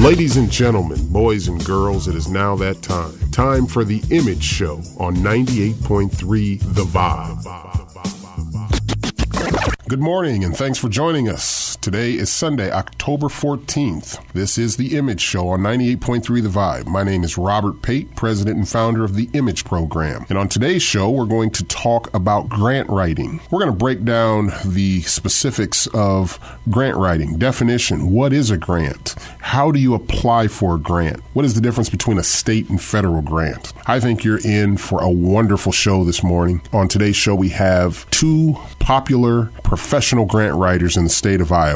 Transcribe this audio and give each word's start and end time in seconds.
Ladies 0.00 0.36
and 0.36 0.50
gentlemen, 0.50 1.06
boys 1.12 1.48
and 1.48 1.64
girls, 1.64 2.08
it 2.08 2.14
is 2.14 2.28
now 2.28 2.56
that 2.56 2.80
time. 2.82 3.12
Time 3.30 3.66
for 3.66 3.84
the 3.84 4.02
Image 4.10 4.42
Show 4.42 4.76
on 4.98 5.16
98.3 5.16 6.58
The 6.74 6.82
Vibe. 6.82 7.42
Good 9.88 10.00
morning 10.00 10.44
and 10.44 10.56
thanks 10.56 10.78
for 10.78 10.88
joining 10.88 11.28
us. 11.28 11.71
Today 11.82 12.12
is 12.12 12.30
Sunday, 12.30 12.70
October 12.70 13.26
14th. 13.26 14.24
This 14.34 14.56
is 14.56 14.76
The 14.76 14.96
Image 14.96 15.20
Show 15.20 15.48
on 15.48 15.62
98.3 15.62 16.40
The 16.40 16.48
Vibe. 16.48 16.86
My 16.86 17.02
name 17.02 17.24
is 17.24 17.36
Robert 17.36 17.82
Pate, 17.82 18.14
president 18.14 18.56
and 18.56 18.68
founder 18.68 19.02
of 19.02 19.16
the 19.16 19.28
Image 19.32 19.64
Program. 19.64 20.24
And 20.28 20.38
on 20.38 20.48
today's 20.48 20.84
show, 20.84 21.10
we're 21.10 21.26
going 21.26 21.50
to 21.50 21.64
talk 21.64 22.14
about 22.14 22.48
grant 22.48 22.88
writing. 22.88 23.40
We're 23.50 23.58
going 23.58 23.72
to 23.72 23.76
break 23.76 24.04
down 24.04 24.52
the 24.64 25.00
specifics 25.02 25.88
of 25.88 26.38
grant 26.70 26.98
writing, 26.98 27.36
definition, 27.36 28.12
what 28.12 28.32
is 28.32 28.52
a 28.52 28.56
grant? 28.56 29.16
How 29.40 29.72
do 29.72 29.80
you 29.80 29.94
apply 29.94 30.46
for 30.46 30.76
a 30.76 30.78
grant? 30.78 31.18
What 31.32 31.44
is 31.44 31.54
the 31.54 31.60
difference 31.60 31.90
between 31.90 32.16
a 32.16 32.22
state 32.22 32.70
and 32.70 32.80
federal 32.80 33.22
grant? 33.22 33.72
I 33.88 33.98
think 33.98 34.22
you're 34.22 34.38
in 34.46 34.76
for 34.76 35.02
a 35.02 35.10
wonderful 35.10 35.72
show 35.72 36.04
this 36.04 36.22
morning. 36.22 36.62
On 36.72 36.86
today's 36.86 37.16
show, 37.16 37.34
we 37.34 37.48
have 37.48 38.08
two 38.10 38.56
popular 38.78 39.46
professional 39.64 40.26
grant 40.26 40.54
writers 40.54 40.96
in 40.96 41.02
the 41.02 41.10
state 41.10 41.40
of 41.40 41.50
Iowa 41.50 41.71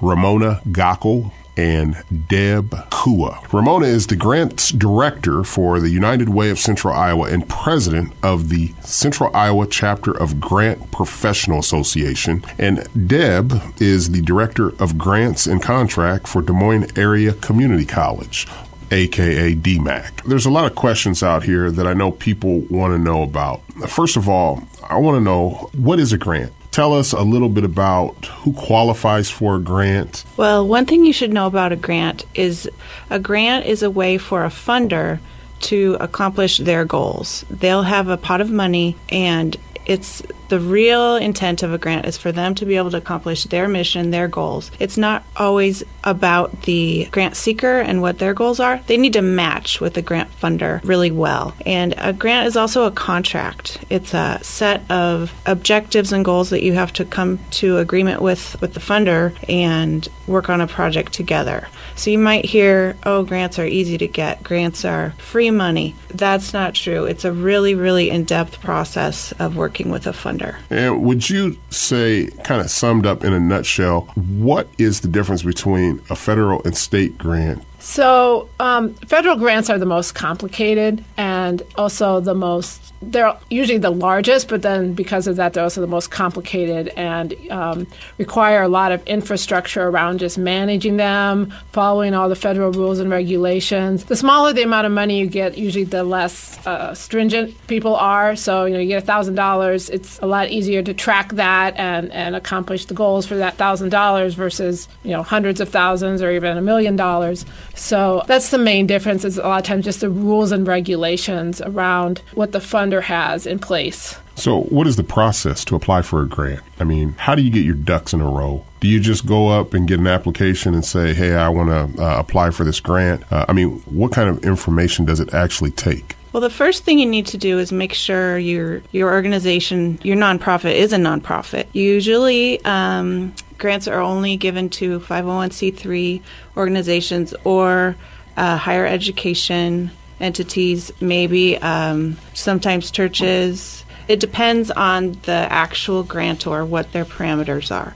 Ramona 0.00 0.60
Gockel 0.68 1.32
and 1.56 2.02
Deb 2.28 2.74
Kua. 2.90 3.40
Ramona 3.52 3.86
is 3.86 4.06
the 4.06 4.16
grants 4.16 4.70
director 4.70 5.44
for 5.44 5.80
the 5.80 5.90
United 5.90 6.30
Way 6.30 6.50
of 6.50 6.58
Central 6.58 6.94
Iowa 6.94 7.28
and 7.28 7.48
president 7.48 8.12
of 8.22 8.48
the 8.48 8.72
Central 8.80 9.34
Iowa 9.34 9.66
chapter 9.66 10.12
of 10.12 10.40
Grant 10.40 10.90
Professional 10.90 11.58
Association. 11.58 12.44
And 12.58 12.86
Deb 13.08 13.52
is 13.80 14.10
the 14.10 14.22
director 14.22 14.70
of 14.82 14.96
grants 14.96 15.46
and 15.46 15.62
contract 15.62 16.26
for 16.26 16.42
Des 16.42 16.52
Moines 16.52 16.96
Area 16.96 17.32
Community 17.34 17.84
College 17.84 18.46
aka 18.90 19.54
DMACC. 19.54 20.24
There's 20.24 20.44
a 20.44 20.50
lot 20.50 20.66
of 20.66 20.74
questions 20.74 21.22
out 21.22 21.44
here 21.44 21.70
that 21.70 21.86
I 21.86 21.94
know 21.94 22.10
people 22.12 22.60
want 22.68 22.92
to 22.92 22.98
know 22.98 23.22
about. 23.22 23.62
First 23.88 24.16
of 24.16 24.28
all, 24.28 24.64
I 24.88 24.98
want 24.98 25.16
to 25.16 25.20
know 25.20 25.70
what 25.72 25.98
is 25.98 26.12
a 26.12 26.18
grant? 26.18 26.52
Tell 26.72 26.94
us 26.94 27.12
a 27.12 27.20
little 27.20 27.50
bit 27.50 27.64
about 27.64 28.24
who 28.26 28.54
qualifies 28.54 29.28
for 29.30 29.56
a 29.56 29.60
grant. 29.60 30.24
Well, 30.38 30.66
one 30.66 30.86
thing 30.86 31.04
you 31.04 31.12
should 31.12 31.30
know 31.30 31.46
about 31.46 31.70
a 31.70 31.76
grant 31.76 32.24
is 32.34 32.68
a 33.10 33.18
grant 33.18 33.66
is 33.66 33.82
a 33.82 33.90
way 33.90 34.16
for 34.16 34.44
a 34.44 34.48
funder 34.48 35.20
to 35.60 35.98
accomplish 36.00 36.56
their 36.56 36.86
goals. 36.86 37.44
They'll 37.50 37.82
have 37.82 38.08
a 38.08 38.16
pot 38.16 38.40
of 38.40 38.50
money 38.50 38.96
and 39.10 39.54
it's 39.86 40.22
the 40.48 40.60
real 40.60 41.16
intent 41.16 41.62
of 41.62 41.72
a 41.72 41.78
grant 41.78 42.06
is 42.06 42.18
for 42.18 42.30
them 42.30 42.54
to 42.56 42.66
be 42.66 42.76
able 42.76 42.90
to 42.90 42.98
accomplish 42.98 43.44
their 43.44 43.68
mission, 43.68 44.10
their 44.10 44.28
goals. 44.28 44.70
It's 44.78 44.98
not 44.98 45.24
always 45.36 45.82
about 46.04 46.62
the 46.62 47.08
grant 47.10 47.36
seeker 47.36 47.80
and 47.80 48.02
what 48.02 48.18
their 48.18 48.34
goals 48.34 48.60
are. 48.60 48.80
They 48.86 48.98
need 48.98 49.14
to 49.14 49.22
match 49.22 49.80
with 49.80 49.94
the 49.94 50.02
grant 50.02 50.30
funder 50.38 50.80
really 50.84 51.10
well. 51.10 51.54
And 51.64 51.94
a 51.96 52.12
grant 52.12 52.46
is 52.48 52.56
also 52.56 52.84
a 52.84 52.90
contract. 52.90 53.78
It's 53.88 54.12
a 54.12 54.40
set 54.42 54.88
of 54.90 55.32
objectives 55.46 56.12
and 56.12 56.24
goals 56.24 56.50
that 56.50 56.62
you 56.62 56.74
have 56.74 56.92
to 56.94 57.04
come 57.04 57.38
to 57.52 57.78
agreement 57.78 58.20
with 58.20 58.60
with 58.60 58.74
the 58.74 58.80
funder 58.80 59.34
and 59.48 60.06
work 60.26 60.50
on 60.50 60.60
a 60.60 60.66
project 60.66 61.12
together. 61.12 61.68
So 61.96 62.10
you 62.10 62.18
might 62.18 62.44
hear, 62.44 62.96
"Oh, 63.04 63.22
grants 63.22 63.58
are 63.58 63.66
easy 63.66 63.98
to 63.98 64.06
get. 64.06 64.42
Grants 64.42 64.84
are 64.84 65.14
free 65.18 65.50
money." 65.50 65.94
That's 66.14 66.52
not 66.52 66.74
true. 66.74 67.04
It's 67.04 67.24
a 67.24 67.32
really 67.32 67.74
really 67.74 68.10
in-depth 68.10 68.60
process 68.60 69.32
of 69.38 69.56
working 69.56 69.90
with 69.90 70.06
a 70.06 70.12
funder. 70.12 70.56
And 70.70 71.02
would 71.02 71.28
you 71.30 71.56
say, 71.70 72.28
kind 72.44 72.60
of 72.60 72.70
summed 72.70 73.06
up 73.06 73.24
in 73.24 73.32
a 73.32 73.40
nutshell, 73.40 74.08
what 74.14 74.68
is 74.78 75.00
the 75.00 75.08
difference 75.08 75.42
between 75.42 76.00
a 76.10 76.16
federal 76.16 76.62
and 76.64 76.76
state 76.76 77.18
grant? 77.18 77.62
So, 77.82 78.48
um, 78.60 78.94
federal 78.94 79.34
grants 79.34 79.68
are 79.68 79.76
the 79.76 79.86
most 79.86 80.14
complicated 80.14 81.04
and 81.16 81.62
also 81.76 82.20
the 82.20 82.32
most 82.32 82.92
they're 83.02 83.36
usually 83.50 83.78
the 83.78 83.90
largest, 83.90 84.48
but 84.48 84.62
then 84.62 84.94
because 84.94 85.26
of 85.26 85.36
that, 85.36 85.52
they're 85.52 85.64
also 85.64 85.80
the 85.80 85.86
most 85.86 86.10
complicated 86.10 86.88
and 86.90 87.34
um, 87.50 87.86
require 88.18 88.62
a 88.62 88.68
lot 88.68 88.92
of 88.92 89.04
infrastructure 89.06 89.88
around 89.88 90.18
just 90.18 90.38
managing 90.38 90.96
them, 90.96 91.52
following 91.72 92.14
all 92.14 92.28
the 92.28 92.36
federal 92.36 92.70
rules 92.70 93.00
and 93.00 93.10
regulations. 93.10 94.04
The 94.04 94.16
smaller 94.16 94.52
the 94.52 94.62
amount 94.62 94.86
of 94.86 94.92
money 94.92 95.18
you 95.18 95.26
get, 95.26 95.58
usually 95.58 95.84
the 95.84 96.04
less 96.04 96.64
uh, 96.66 96.94
stringent 96.94 97.54
people 97.66 97.96
are. 97.96 98.36
So, 98.36 98.66
you 98.66 98.74
know, 98.74 98.80
you 98.80 98.88
get 98.88 99.04
$1,000, 99.04 99.90
it's 99.90 100.18
a 100.20 100.26
lot 100.26 100.50
easier 100.50 100.82
to 100.82 100.94
track 100.94 101.32
that 101.32 101.76
and, 101.76 102.12
and 102.12 102.36
accomplish 102.36 102.86
the 102.86 102.94
goals 102.94 103.26
for 103.26 103.36
that 103.36 103.58
$1,000 103.58 104.34
versus, 104.34 104.88
you 105.02 105.10
know, 105.10 105.22
hundreds 105.22 105.60
of 105.60 105.68
thousands 105.68 106.22
or 106.22 106.30
even 106.30 106.56
a 106.56 106.62
million 106.62 106.94
dollars. 106.94 107.44
So 107.74 108.22
that's 108.26 108.50
the 108.50 108.58
main 108.58 108.86
difference 108.86 109.24
is 109.24 109.38
a 109.38 109.42
lot 109.42 109.60
of 109.60 109.64
times 109.64 109.84
just 109.84 110.00
the 110.00 110.10
rules 110.10 110.52
and 110.52 110.66
regulations 110.66 111.60
around 111.60 112.22
what 112.34 112.52
the 112.52 112.58
funder 112.58 113.02
has 113.02 113.46
in 113.46 113.58
place. 113.58 114.16
So, 114.34 114.62
what 114.62 114.86
is 114.86 114.96
the 114.96 115.04
process 115.04 115.64
to 115.66 115.76
apply 115.76 116.02
for 116.02 116.22
a 116.22 116.26
grant? 116.26 116.62
I 116.80 116.84
mean, 116.84 117.12
how 117.18 117.34
do 117.34 117.42
you 117.42 117.50
get 117.50 117.64
your 117.64 117.74
ducks 117.74 118.14
in 118.14 118.20
a 118.20 118.28
row? 118.28 118.64
Do 118.80 118.88
you 118.88 118.98
just 118.98 119.26
go 119.26 119.48
up 119.48 119.74
and 119.74 119.86
get 119.86 120.00
an 120.00 120.06
application 120.06 120.74
and 120.74 120.84
say, 120.84 121.12
hey, 121.12 121.34
I 121.34 121.48
want 121.50 121.68
to 121.68 122.02
uh, 122.02 122.18
apply 122.18 122.50
for 122.50 122.64
this 122.64 122.80
grant? 122.80 123.30
Uh, 123.30 123.44
I 123.48 123.52
mean, 123.52 123.80
what 123.80 124.12
kind 124.12 124.28
of 124.28 124.42
information 124.44 125.04
does 125.04 125.20
it 125.20 125.34
actually 125.34 125.70
take? 125.70 126.16
Well, 126.32 126.40
the 126.40 126.50
first 126.50 126.84
thing 126.84 126.98
you 126.98 127.06
need 127.06 127.26
to 127.26 127.36
do 127.36 127.58
is 127.58 127.72
make 127.72 127.92
sure 127.92 128.38
your 128.38 128.82
your 128.92 129.12
organization, 129.12 129.98
your 130.02 130.16
nonprofit, 130.16 130.74
is 130.74 130.92
a 130.92 130.96
nonprofit. 130.96 131.66
Usually, 131.74 132.64
um, 132.64 133.34
grants 133.62 133.88
are 133.88 134.00
only 134.00 134.36
given 134.36 134.68
to 134.68 135.00
501c3 135.00 136.20
organizations 136.56 137.32
or 137.44 137.96
uh, 138.36 138.56
higher 138.56 138.84
education 138.84 139.90
entities, 140.20 140.92
maybe 141.00 141.56
um, 141.58 142.18
sometimes 142.34 142.90
churches. 142.90 143.84
It 144.08 144.20
depends 144.20 144.70
on 144.72 145.12
the 145.22 145.46
actual 145.48 146.02
grantor, 146.02 146.66
what 146.66 146.92
their 146.92 147.04
parameters 147.04 147.74
are. 147.74 147.94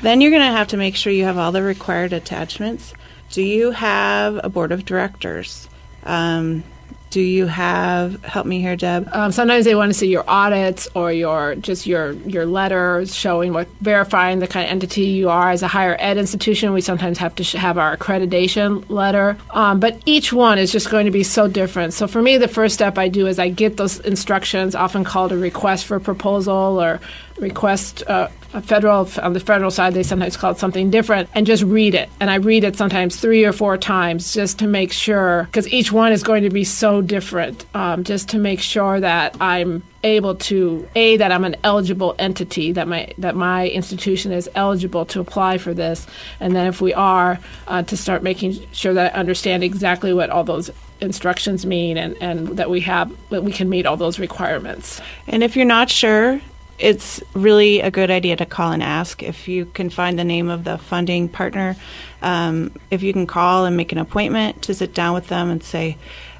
Then 0.00 0.20
you're 0.20 0.30
going 0.30 0.42
to 0.42 0.56
have 0.56 0.68
to 0.68 0.76
make 0.76 0.96
sure 0.96 1.12
you 1.12 1.24
have 1.24 1.38
all 1.38 1.52
the 1.52 1.62
required 1.62 2.12
attachments. 2.12 2.94
Do 3.30 3.42
you 3.42 3.70
have 3.70 4.40
a 4.42 4.48
board 4.48 4.72
of 4.72 4.84
directors? 4.84 5.68
Um, 6.04 6.64
do 7.12 7.20
you 7.20 7.46
have 7.46 8.22
help 8.24 8.46
me 8.46 8.60
here 8.60 8.74
deb? 8.74 9.08
Um, 9.12 9.32
sometimes 9.32 9.66
they 9.66 9.74
want 9.74 9.92
to 9.92 9.94
see 9.98 10.08
your 10.08 10.24
audits 10.26 10.88
or 10.94 11.12
your 11.12 11.54
just 11.56 11.86
your 11.86 12.12
your 12.12 12.46
letters 12.46 13.14
showing 13.14 13.52
what 13.52 13.68
verifying 13.82 14.38
the 14.38 14.48
kind 14.48 14.64
of 14.64 14.70
entity 14.70 15.02
you 15.02 15.28
are. 15.28 15.50
As 15.50 15.62
a 15.62 15.68
higher 15.68 15.94
ed 16.00 16.16
institution 16.16 16.72
we 16.72 16.80
sometimes 16.80 17.18
have 17.18 17.34
to 17.36 17.44
sh- 17.44 17.52
have 17.52 17.76
our 17.76 17.96
accreditation 17.96 18.88
letter. 18.88 19.36
Um, 19.50 19.78
but 19.78 20.00
each 20.06 20.32
one 20.32 20.58
is 20.58 20.72
just 20.72 20.90
going 20.90 21.04
to 21.04 21.12
be 21.12 21.22
so 21.22 21.46
different. 21.46 21.92
So 21.92 22.08
for 22.08 22.22
me 22.22 22.38
the 22.38 22.48
first 22.48 22.74
step 22.74 22.96
i 22.96 23.08
do 23.08 23.26
is 23.26 23.38
i 23.38 23.48
get 23.50 23.76
those 23.76 24.00
instructions 24.00 24.74
often 24.74 25.04
called 25.04 25.32
a 25.32 25.36
request 25.36 25.84
for 25.84 26.00
proposal 26.00 26.80
or 26.82 26.98
request 27.38 28.02
uh, 28.06 28.28
federal 28.60 29.08
on 29.22 29.32
the 29.32 29.40
federal 29.40 29.70
side 29.70 29.94
they 29.94 30.02
sometimes 30.02 30.36
call 30.36 30.52
it 30.52 30.58
something 30.58 30.90
different 30.90 31.28
and 31.34 31.46
just 31.46 31.62
read 31.62 31.94
it 31.94 32.08
and 32.20 32.30
i 32.30 32.34
read 32.34 32.64
it 32.64 32.76
sometimes 32.76 33.16
three 33.16 33.44
or 33.44 33.52
four 33.52 33.78
times 33.78 34.34
just 34.34 34.58
to 34.58 34.66
make 34.66 34.92
sure 34.92 35.44
because 35.44 35.66
each 35.72 35.90
one 35.90 36.12
is 36.12 36.22
going 36.22 36.42
to 36.42 36.50
be 36.50 36.64
so 36.64 37.00
different 37.00 37.64
um, 37.74 38.04
just 38.04 38.28
to 38.28 38.38
make 38.38 38.60
sure 38.60 39.00
that 39.00 39.34
i'm 39.40 39.82
able 40.04 40.34
to 40.34 40.86
a 40.94 41.16
that 41.16 41.32
i'm 41.32 41.44
an 41.44 41.56
eligible 41.64 42.14
entity 42.18 42.72
that 42.72 42.86
my 42.86 43.10
that 43.18 43.34
my 43.34 43.68
institution 43.68 44.32
is 44.32 44.50
eligible 44.54 45.06
to 45.06 45.20
apply 45.20 45.56
for 45.56 45.72
this 45.72 46.06
and 46.40 46.54
then 46.54 46.66
if 46.66 46.80
we 46.80 46.92
are 46.92 47.38
uh, 47.68 47.82
to 47.82 47.96
start 47.96 48.22
making 48.22 48.52
sure 48.72 48.92
that 48.92 49.14
i 49.14 49.18
understand 49.18 49.64
exactly 49.64 50.12
what 50.12 50.28
all 50.28 50.44
those 50.44 50.70
instructions 51.02 51.66
mean 51.66 51.98
and, 51.98 52.16
and 52.20 52.48
that 52.56 52.70
we 52.70 52.80
have 52.80 53.12
that 53.30 53.42
we 53.42 53.52
can 53.52 53.68
meet 53.68 53.86
all 53.86 53.96
those 53.96 54.18
requirements. 54.18 55.00
And 55.26 55.42
if 55.42 55.56
you're 55.56 55.66
not 55.66 55.90
sure, 55.90 56.40
it's 56.78 57.22
really 57.34 57.80
a 57.80 57.90
good 57.90 58.10
idea 58.10 58.36
to 58.36 58.46
call 58.46 58.72
and 58.72 58.82
ask 58.82 59.22
if 59.22 59.48
you 59.48 59.66
can 59.66 59.90
find 59.90 60.18
the 60.18 60.24
name 60.24 60.48
of 60.48 60.64
the 60.64 60.78
funding 60.78 61.28
partner. 61.28 61.76
Um, 62.22 62.72
if 62.90 63.02
you 63.02 63.12
can 63.12 63.26
call 63.26 63.64
and 63.64 63.76
make 63.76 63.92
an 63.92 63.98
appointment 63.98 64.62
to 64.62 64.74
sit 64.74 64.94
down 64.94 65.14
with 65.14 65.28
them 65.28 65.50
and 65.50 65.62
say, 65.62 65.96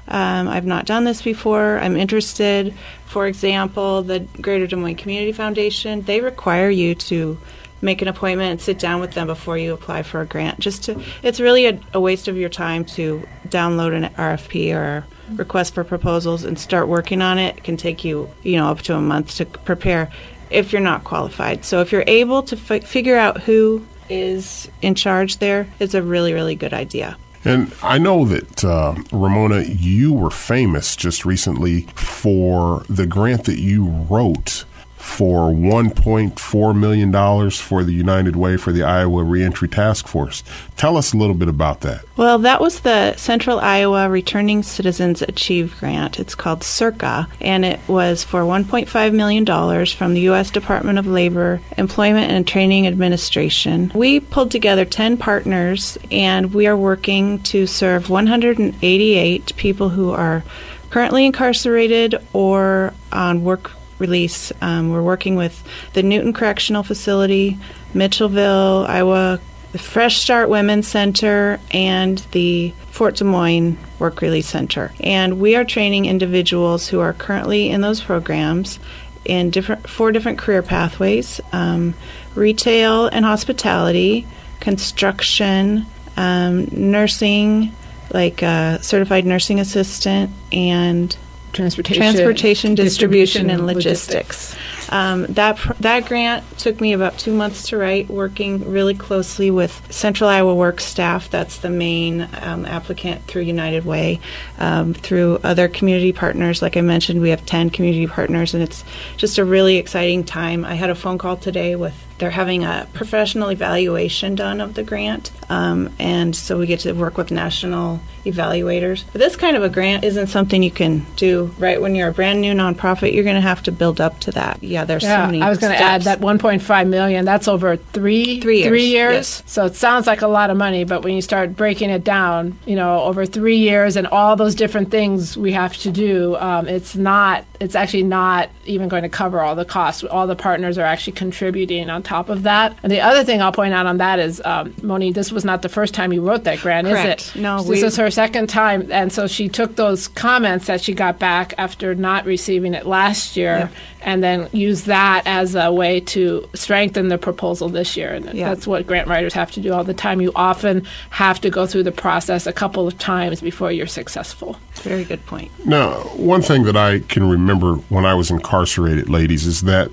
um, 0.07 0.47
I've 0.49 0.65
not 0.65 0.85
done 0.85 1.05
this 1.05 1.21
before, 1.21 1.79
I'm 1.79 1.95
interested. 1.95 2.73
For 3.05 3.25
example, 3.25 4.03
the 4.03 4.19
Greater 4.41 4.67
Des 4.67 4.75
Moines 4.75 4.95
Community 4.95 5.31
Foundation, 5.31 6.01
they 6.01 6.19
require 6.19 6.69
you 6.69 6.95
to 6.95 7.39
make 7.83 8.01
an 8.01 8.07
appointment 8.07 8.51
and 8.51 8.61
sit 8.61 8.79
down 8.79 9.01
with 9.01 9.11
them 9.11 9.27
before 9.27 9.57
you 9.57 9.73
apply 9.73 10.03
for 10.03 10.21
a 10.21 10.25
grant. 10.25 10.59
Just 10.59 10.83
to, 10.85 10.99
it's 11.21 11.39
really 11.39 11.67
a, 11.67 11.79
a 11.93 11.99
waste 11.99 12.27
of 12.27 12.37
your 12.37 12.49
time 12.49 12.85
to 12.85 13.27
download 13.49 13.93
an 13.93 14.11
RFP 14.13 14.73
or 14.73 15.05
request 15.35 15.73
for 15.73 15.83
proposals 15.83 16.43
and 16.43 16.57
start 16.57 16.87
working 16.87 17.21
on 17.21 17.37
it. 17.37 17.57
It 17.57 17.63
can 17.63 17.77
take 17.77 18.03
you, 18.03 18.29
you 18.41 18.55
know, 18.55 18.67
up 18.67 18.81
to 18.83 18.95
a 18.95 19.01
month 19.01 19.35
to 19.35 19.45
prepare 19.45 20.11
if 20.49 20.71
you're 20.71 20.81
not 20.81 21.03
qualified. 21.03 21.65
So 21.65 21.81
if 21.81 21.91
you're 21.91 22.05
able 22.07 22.43
to 22.43 22.55
figure 22.55 23.17
out 23.17 23.41
who 23.41 23.85
is 24.09 24.69
in 24.81 24.95
charge 24.95 25.37
there, 25.37 25.67
it's 25.79 25.93
a 25.93 26.01
really, 26.01 26.33
really 26.33 26.55
good 26.55 26.73
idea. 26.73 27.17
And 27.45 27.73
I 27.81 27.97
know 27.97 28.23
that, 28.25 28.63
uh, 28.63 28.95
Ramona, 29.11 29.63
you 29.63 30.13
were 30.13 30.29
famous 30.29 30.95
just 30.95 31.25
recently 31.25 31.81
for 31.95 32.85
the 32.87 33.05
grant 33.05 33.45
that 33.45 33.59
you 33.59 33.85
wrote 33.85 34.63
for 35.03 35.51
$1.4 35.51 36.79
million 36.79 37.51
for 37.51 37.83
the 37.83 37.91
United 37.91 38.35
Way 38.35 38.55
for 38.57 38.71
the 38.71 38.83
Iowa 38.83 39.23
Reentry 39.23 39.67
Task 39.67 40.07
Force. 40.07 40.43
Tell 40.77 40.97
us 40.97 41.13
a 41.13 41.17
little 41.17 41.35
bit 41.35 41.49
about 41.49 41.81
that. 41.81 42.05
Well, 42.15 42.39
that 42.39 42.61
was 42.61 42.79
the 42.79 43.15
Central 43.17 43.59
Iowa 43.59 44.09
Returning 44.09 44.63
Citizens 44.63 45.21
Achieve 45.21 45.75
Grant. 45.79 46.19
It's 46.19 46.33
called 46.33 46.61
CIRCA, 46.61 47.27
and 47.41 47.65
it 47.65 47.81
was 47.87 48.23
for 48.23 48.41
$1.5 48.41 49.13
million 49.13 49.85
from 49.85 50.13
the 50.13 50.21
U.S. 50.21 50.49
Department 50.49 50.97
of 50.97 51.05
Labor, 51.05 51.61
Employment 51.77 52.31
and 52.31 52.47
Training 52.47 52.87
Administration. 52.87 53.91
We 53.93 54.21
pulled 54.21 54.51
together 54.51 54.85
10 54.85 55.17
partners, 55.17 55.97
and 56.09 56.53
we 56.55 56.65
are 56.65 56.77
working 56.77 57.43
to 57.43 57.67
serve 57.67 58.09
188 58.09 59.55
people 59.57 59.89
who 59.89 60.11
are 60.11 60.43
currently 60.89 61.25
incarcerated 61.25 62.15
or 62.31 62.93
on 63.11 63.43
work 63.43 63.71
release. 63.99 64.51
Um, 64.61 64.89
we're 64.89 65.01
working 65.03 65.35
with 65.35 65.63
the 65.93 66.03
Newton 66.03 66.33
Correctional 66.33 66.83
Facility, 66.83 67.57
Mitchellville, 67.93 68.87
Iowa, 68.87 69.39
the 69.71 69.79
Fresh 69.79 70.21
Start 70.21 70.49
Women's 70.49 70.87
Center, 70.87 71.59
and 71.71 72.19
the 72.31 72.73
Fort 72.91 73.15
Des 73.15 73.23
Moines 73.23 73.77
Work 73.99 74.21
Release 74.21 74.47
Center. 74.47 74.91
And 74.99 75.39
we 75.39 75.55
are 75.55 75.63
training 75.63 76.05
individuals 76.05 76.87
who 76.87 76.99
are 76.99 77.13
currently 77.13 77.69
in 77.69 77.81
those 77.81 78.01
programs 78.01 78.79
in 79.25 79.49
different 79.49 79.89
four 79.89 80.11
different 80.11 80.37
career 80.37 80.61
pathways: 80.61 81.41
um, 81.51 81.93
retail 82.35 83.07
and 83.07 83.25
hospitality, 83.25 84.27
construction, 84.59 85.85
um, 86.17 86.67
nursing, 86.71 87.73
like 88.11 88.41
a 88.41 88.79
certified 88.81 89.25
nursing 89.25 89.59
assistant, 89.59 90.31
and 90.51 91.17
transportation, 91.53 92.01
transportation, 92.01 92.75
distribution, 92.75 93.49
and 93.49 93.65
logistics. 93.65 94.55
Um, 94.89 95.25
that 95.27 95.57
pr- 95.57 95.73
that 95.79 96.05
grant 96.05 96.43
took 96.59 96.81
me 96.81 96.93
about 96.93 97.17
two 97.17 97.33
months 97.33 97.69
to 97.69 97.77
write, 97.77 98.09
working 98.09 98.69
really 98.69 98.93
closely 98.93 99.49
with 99.49 99.71
Central 99.91 100.29
Iowa 100.29 100.53
Work 100.53 100.81
staff. 100.81 101.29
That's 101.29 101.59
the 101.59 101.69
main 101.69 102.27
um, 102.41 102.65
applicant 102.65 103.23
through 103.25 103.43
United 103.43 103.85
Way, 103.85 104.19
um, 104.59 104.93
through 104.93 105.39
other 105.43 105.67
community 105.67 106.11
partners. 106.11 106.61
Like 106.61 106.75
I 106.77 106.81
mentioned, 106.81 107.21
we 107.21 107.29
have 107.29 107.45
ten 107.45 107.69
community 107.69 108.07
partners, 108.07 108.53
and 108.53 108.61
it's 108.61 108.83
just 109.17 109.37
a 109.37 109.45
really 109.45 109.77
exciting 109.77 110.23
time. 110.23 110.65
I 110.65 110.75
had 110.75 110.89
a 110.89 110.95
phone 110.95 111.17
call 111.17 111.37
today 111.37 111.75
with 111.75 111.95
they're 112.17 112.29
having 112.29 112.63
a 112.63 112.87
professional 112.93 113.49
evaluation 113.51 114.35
done 114.35 114.61
of 114.61 114.73
the 114.75 114.83
grant, 114.83 115.31
um, 115.49 115.89
and 115.99 116.35
so 116.35 116.57
we 116.59 116.65
get 116.67 116.81
to 116.81 116.93
work 116.93 117.17
with 117.17 117.31
national 117.31 117.99
evaluators. 118.25 119.03
But 119.11 119.19
this 119.19 119.35
kind 119.35 119.55
of 119.57 119.63
a 119.63 119.69
grant 119.69 120.03
isn't 120.03 120.27
something 120.27 120.63
you 120.63 120.71
can 120.71 121.05
do 121.15 121.53
right 121.57 121.81
when 121.81 121.95
you're 121.95 122.07
a 122.09 122.13
brand 122.13 122.39
new 122.41 122.53
nonprofit. 122.53 123.13
You're 123.13 123.23
going 123.23 123.35
to 123.35 123.41
have 123.41 123.63
to 123.63 123.71
build 123.71 123.99
up 123.99 124.19
to 124.21 124.31
that. 124.31 124.63
Yeah, 124.63 124.85
there's 124.85 125.03
yeah, 125.03 125.23
so 125.23 125.25
many. 125.25 125.41
I 125.41 125.49
was 125.49 125.57
going 125.59 125.73
to 125.73 125.79
add 125.79 126.03
that 126.03 126.19
1.5 126.19 126.87
million. 126.87 127.25
That's 127.25 127.47
over 127.47 127.75
three 127.77 128.39
Three 128.39 128.59
years, 128.59 128.67
Three 128.67 128.85
years. 128.85 129.13
yes. 129.13 129.43
So 129.45 129.65
it 129.65 129.75
sounds 129.75 130.07
like 130.07 130.21
a 130.21 130.27
lot 130.27 130.49
of 130.49 130.57
money, 130.57 130.83
but 130.83 131.03
when 131.03 131.13
you 131.15 131.21
start 131.21 131.55
breaking 131.55 131.89
it 131.89 132.03
down, 132.03 132.57
you 132.65 132.75
know, 132.75 133.01
over 133.01 133.25
three 133.25 133.57
years 133.57 133.95
and 133.97 134.07
all 134.07 134.35
those 134.35 134.55
different 134.55 134.91
things 134.91 135.35
we 135.37 135.51
have 135.51 135.75
to 135.77 135.91
do, 135.91 136.35
um, 136.37 136.67
it's 136.67 136.95
not. 136.95 137.45
It's 137.59 137.75
actually 137.75 138.03
not 138.03 138.49
even 138.65 138.89
going 138.89 139.03
to 139.03 139.09
cover 139.09 139.39
all 139.41 139.55
the 139.55 139.63
costs. 139.65 140.03
All 140.03 140.27
the 140.27 140.35
partners 140.35 140.77
are 140.77 140.85
actually 140.85 141.13
contributing 141.13 141.89
on 141.89 142.02
top 142.03 142.29
of 142.29 142.43
that. 142.43 142.77
And 142.83 142.91
the 142.91 143.01
other 143.01 143.23
thing 143.23 143.41
I'll 143.41 143.51
point 143.51 143.73
out 143.73 143.85
on 143.85 143.97
that 143.97 144.19
is, 144.19 144.41
um, 144.45 144.73
Moni, 144.81 145.11
this 145.11 145.31
was 145.31 145.43
not 145.45 145.61
the 145.61 145.69
first 145.69 145.93
time 145.93 146.13
you 146.13 146.21
wrote 146.21 146.43
that 146.43 146.59
grant, 146.59 146.87
Correct. 146.87 147.21
is 147.21 147.35
it? 147.35 147.39
No, 147.39 147.57
this 147.59 147.67
we- 147.67 147.83
is 147.83 147.95
her 147.97 148.11
second 148.11 148.47
time, 148.47 148.87
and 148.91 149.11
so 149.11 149.27
she 149.27 149.49
took 149.49 149.75
those 149.75 150.07
comments 150.07 150.67
that 150.67 150.81
she 150.81 150.93
got 150.93 151.19
back 151.19 151.53
after 151.57 151.95
not 151.95 152.25
receiving 152.25 152.73
it 152.73 152.85
last 152.85 153.35
year, 153.37 153.69
and 154.01 154.21
then 154.23 154.47
used 154.51 154.85
that 154.87 155.23
as 155.25 155.55
a 155.55 155.71
way 155.71 155.99
to 156.01 156.47
strengthen 156.53 157.07
the 157.07 157.17
proposal 157.17 157.69
this 157.69 157.95
year. 157.95 158.13
And 158.13 158.33
Yeah. 158.33 158.49
that's 158.49 158.67
what 158.67 158.85
grant 158.85 159.07
writers 159.07 159.33
have 159.33 159.51
to 159.51 159.61
do 159.61 159.71
all 159.73 159.83
the 159.83 159.93
time. 159.93 160.19
You 160.19 160.31
often 160.35 160.85
have 161.11 161.39
to 161.41 161.49
go 161.49 161.65
through 161.65 161.83
the 161.83 161.91
process 161.91 162.45
a 162.45 162.51
couple 162.53 162.85
of 162.87 162.97
times 162.97 163.39
before 163.41 163.71
you're 163.71 163.87
successful. 163.87 164.57
Very 164.81 165.05
good 165.05 165.25
point. 165.25 165.49
Now, 165.65 165.91
one 166.15 166.41
thing 166.41 166.63
that 166.63 166.75
I 166.75 166.99
can 166.99 167.29
remember 167.29 167.75
when 167.89 168.05
I 168.05 168.13
was 168.13 168.29
incarcerated, 168.29 169.09
ladies, 169.09 169.45
is 169.45 169.61
that 169.61 169.89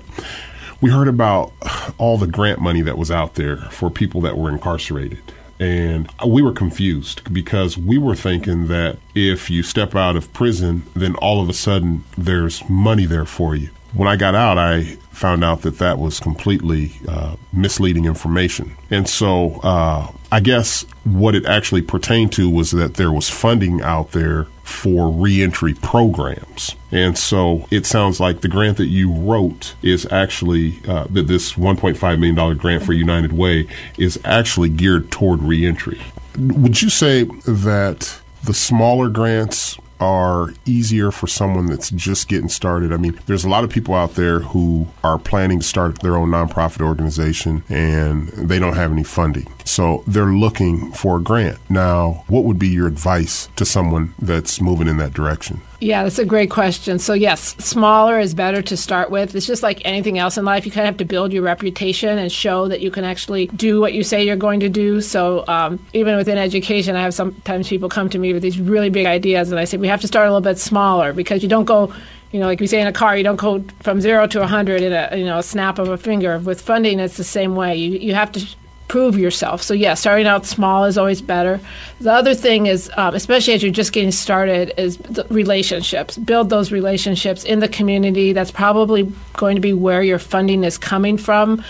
we 0.81 0.89
heard 0.89 1.07
about 1.07 1.53
all 1.97 2.17
the 2.17 2.27
grant 2.27 2.59
money 2.59 2.81
that 2.81 2.97
was 2.97 3.11
out 3.11 3.35
there 3.35 3.57
for 3.57 3.89
people 3.89 4.19
that 4.21 4.37
were 4.37 4.49
incarcerated. 4.49 5.21
And 5.59 6.09
we 6.25 6.41
were 6.41 6.53
confused 6.53 7.31
because 7.31 7.77
we 7.77 7.99
were 7.99 8.15
thinking 8.15 8.67
that 8.67 8.97
if 9.13 9.51
you 9.51 9.61
step 9.61 9.95
out 9.95 10.15
of 10.15 10.33
prison, 10.33 10.83
then 10.95 11.13
all 11.15 11.39
of 11.39 11.49
a 11.49 11.53
sudden 11.53 12.03
there's 12.17 12.67
money 12.67 13.05
there 13.05 13.25
for 13.25 13.55
you. 13.55 13.69
When 13.93 14.07
I 14.07 14.15
got 14.15 14.35
out, 14.35 14.57
I 14.57 14.97
found 15.11 15.43
out 15.43 15.61
that 15.61 15.77
that 15.79 15.99
was 15.99 16.19
completely 16.19 16.93
uh, 17.07 17.35
misleading 17.53 18.05
information. 18.05 18.75
And 18.89 19.07
so 19.07 19.59
uh, 19.61 20.11
I 20.31 20.39
guess 20.39 20.83
what 21.03 21.35
it 21.35 21.45
actually 21.45 21.81
pertained 21.81 22.31
to 22.33 22.49
was 22.49 22.71
that 22.71 22.95
there 22.95 23.11
was 23.11 23.29
funding 23.29 23.81
out 23.81 24.13
there 24.13 24.47
for 24.63 25.11
reentry 25.11 25.73
programs. 25.73 26.75
And 26.91 27.17
so 27.17 27.67
it 27.69 27.85
sounds 27.85 28.19
like 28.19 28.41
the 28.41 28.47
grant 28.47 28.77
that 28.77 28.87
you 28.87 29.11
wrote 29.11 29.75
is 29.81 30.07
actually, 30.09 30.79
uh, 30.87 31.07
that 31.09 31.27
this 31.27 31.53
$1.5 31.53 32.19
million 32.19 32.57
grant 32.57 32.83
for 32.83 32.93
United 32.93 33.33
Way 33.33 33.67
is 33.97 34.17
actually 34.23 34.69
geared 34.69 35.11
toward 35.11 35.41
reentry. 35.41 36.01
Would 36.37 36.81
you 36.81 36.89
say 36.89 37.23
that 37.23 38.21
the 38.43 38.53
smaller 38.53 39.09
grants 39.09 39.77
are 40.01 40.53
easier 40.65 41.11
for 41.11 41.27
someone 41.27 41.67
that's 41.67 41.91
just 41.91 42.27
getting 42.27 42.49
started. 42.49 42.91
I 42.91 42.97
mean, 42.97 43.17
there's 43.27 43.45
a 43.45 43.49
lot 43.49 43.63
of 43.63 43.69
people 43.69 43.93
out 43.93 44.15
there 44.15 44.39
who 44.39 44.87
are 45.03 45.19
planning 45.19 45.59
to 45.59 45.65
start 45.65 46.01
their 46.01 46.17
own 46.17 46.29
nonprofit 46.29 46.81
organization 46.81 47.63
and 47.69 48.27
they 48.29 48.59
don't 48.59 48.75
have 48.75 48.91
any 48.91 49.03
funding. 49.03 49.47
So 49.71 50.03
they're 50.05 50.25
looking 50.25 50.91
for 50.91 51.15
a 51.15 51.21
grant. 51.21 51.57
Now, 51.69 52.25
what 52.27 52.43
would 52.43 52.59
be 52.59 52.67
your 52.67 52.87
advice 52.87 53.47
to 53.55 53.63
someone 53.63 54.13
that's 54.19 54.59
moving 54.59 54.89
in 54.89 54.97
that 54.97 55.13
direction? 55.13 55.61
Yeah, 55.79 56.03
that's 56.03 56.19
a 56.19 56.25
great 56.25 56.51
question. 56.51 56.99
So, 56.99 57.13
yes, 57.13 57.55
smaller 57.57 58.19
is 58.19 58.33
better 58.33 58.61
to 58.63 58.75
start 58.75 59.11
with. 59.11 59.33
It's 59.33 59.47
just 59.47 59.63
like 59.63 59.81
anything 59.85 60.19
else 60.19 60.37
in 60.37 60.43
life. 60.43 60.65
You 60.65 60.73
kind 60.73 60.87
of 60.87 60.87
have 60.87 60.97
to 60.97 61.05
build 61.05 61.31
your 61.31 61.43
reputation 61.43 62.17
and 62.17 62.29
show 62.29 62.67
that 62.67 62.81
you 62.81 62.91
can 62.91 63.05
actually 63.05 63.47
do 63.47 63.79
what 63.79 63.93
you 63.93 64.03
say 64.03 64.25
you're 64.25 64.35
going 64.35 64.59
to 64.59 64.67
do. 64.67 64.99
So, 64.99 65.45
um, 65.47 65.79
even 65.93 66.17
within 66.17 66.37
education, 66.37 66.97
I 66.97 67.01
have 67.03 67.13
sometimes 67.13 67.69
people 67.69 67.87
come 67.87 68.09
to 68.09 68.19
me 68.19 68.33
with 68.33 68.43
these 68.43 68.59
really 68.59 68.89
big 68.89 69.05
ideas, 69.05 69.51
and 69.51 69.59
I 69.59 69.63
say, 69.63 69.77
we 69.77 69.87
have 69.87 70.01
to 70.01 70.07
start 70.07 70.27
a 70.27 70.31
little 70.31 70.41
bit 70.41 70.59
smaller 70.59 71.13
because 71.13 71.43
you 71.43 71.49
don't 71.49 71.65
go. 71.65 71.93
You 72.33 72.39
know, 72.39 72.45
like 72.45 72.61
we 72.61 72.67
say 72.67 72.79
in 72.79 72.87
a 72.87 72.93
car, 72.93 73.17
you 73.17 73.23
don't 73.23 73.37
go 73.37 73.63
from 73.81 73.99
zero 73.99 74.25
to 74.27 74.41
a 74.41 74.47
hundred 74.47 74.81
in 74.81 74.93
a 74.93 75.17
you 75.17 75.25
know 75.25 75.39
a 75.39 75.43
snap 75.43 75.79
of 75.79 75.89
a 75.89 75.97
finger. 75.97 76.39
With 76.39 76.61
funding, 76.61 76.99
it's 76.99 77.17
the 77.17 77.25
same 77.25 77.55
way. 77.55 77.75
You 77.75 77.99
you 77.99 78.13
have 78.13 78.31
to 78.33 78.55
prove 78.91 79.17
yourself. 79.17 79.61
So 79.61 79.73
yeah, 79.73 79.93
starting 79.93 80.27
out 80.27 80.45
small 80.45 80.83
is 80.83 80.97
always 80.97 81.21
better. 81.21 81.61
The 82.01 82.11
other 82.11 82.35
thing 82.35 82.65
is, 82.65 82.91
um, 82.97 83.15
especially 83.15 83.53
as 83.53 83.63
you're 83.63 83.71
just 83.71 83.93
getting 83.93 84.11
started, 84.11 84.73
is 84.77 84.99
relationships. 85.29 86.17
Build 86.17 86.49
those 86.49 86.73
relationships 86.73 87.45
in 87.45 87.61
the 87.61 87.69
community. 87.69 88.33
That's 88.33 88.51
probably 88.51 89.09
going 89.37 89.55
to 89.55 89.61
be 89.61 89.71
where 89.71 90.03
your 90.03 90.19
funding 90.19 90.65
is 90.65 90.77
coming 90.77 91.17
from. 91.17 91.63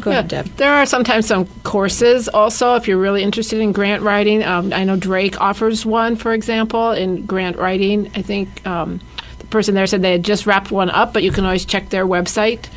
Go 0.00 0.10
ahead, 0.10 0.28
Deb. 0.28 0.46
There 0.56 0.72
are 0.72 0.86
sometimes 0.86 1.26
some 1.26 1.46
courses 1.62 2.28
also 2.28 2.74
if 2.74 2.88
you're 2.88 2.98
really 2.98 3.22
interested 3.22 3.60
in 3.60 3.72
grant 3.72 4.02
writing. 4.02 4.42
Um, 4.42 4.72
I 4.72 4.84
know 4.84 4.96
Drake 4.96 5.40
offers 5.40 5.84
one, 5.86 6.16
for 6.16 6.32
example, 6.32 6.92
in 6.92 7.26
grant 7.26 7.56
writing. 7.56 8.10
I 8.14 8.22
think 8.22 8.66
um, 8.66 9.00
the 9.38 9.46
person 9.46 9.74
there 9.74 9.86
said 9.86 10.02
they 10.02 10.12
had 10.12 10.24
just 10.24 10.46
wrapped 10.46 10.70
one 10.70 10.90
up, 10.90 11.12
but 11.12 11.22
you 11.22 11.32
can 11.32 11.44
always 11.44 11.64
check 11.64 11.90
their 11.90 12.06
website 12.06 12.68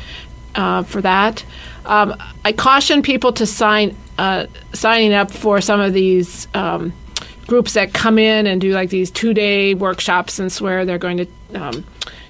uh, 0.54 0.82
for 0.82 1.00
that. 1.00 1.44
Um, 1.84 2.14
I 2.44 2.52
caution 2.52 3.02
people 3.02 3.32
to 3.34 3.46
sign 3.46 3.96
uh, 4.18 4.46
signing 4.72 5.12
up 5.12 5.30
for 5.30 5.60
some 5.60 5.80
of 5.80 5.92
these 5.92 6.46
um, 6.54 6.92
groups 7.46 7.74
that 7.74 7.92
come 7.92 8.18
in 8.18 8.46
and 8.46 8.60
do 8.60 8.72
like 8.72 8.90
these 8.90 9.10
two 9.10 9.34
day 9.34 9.74
workshops 9.74 10.38
and 10.38 10.52
swear 10.52 10.84
they're 10.84 10.98
going 10.98 11.18
to 11.18 11.26
um, 11.54 11.84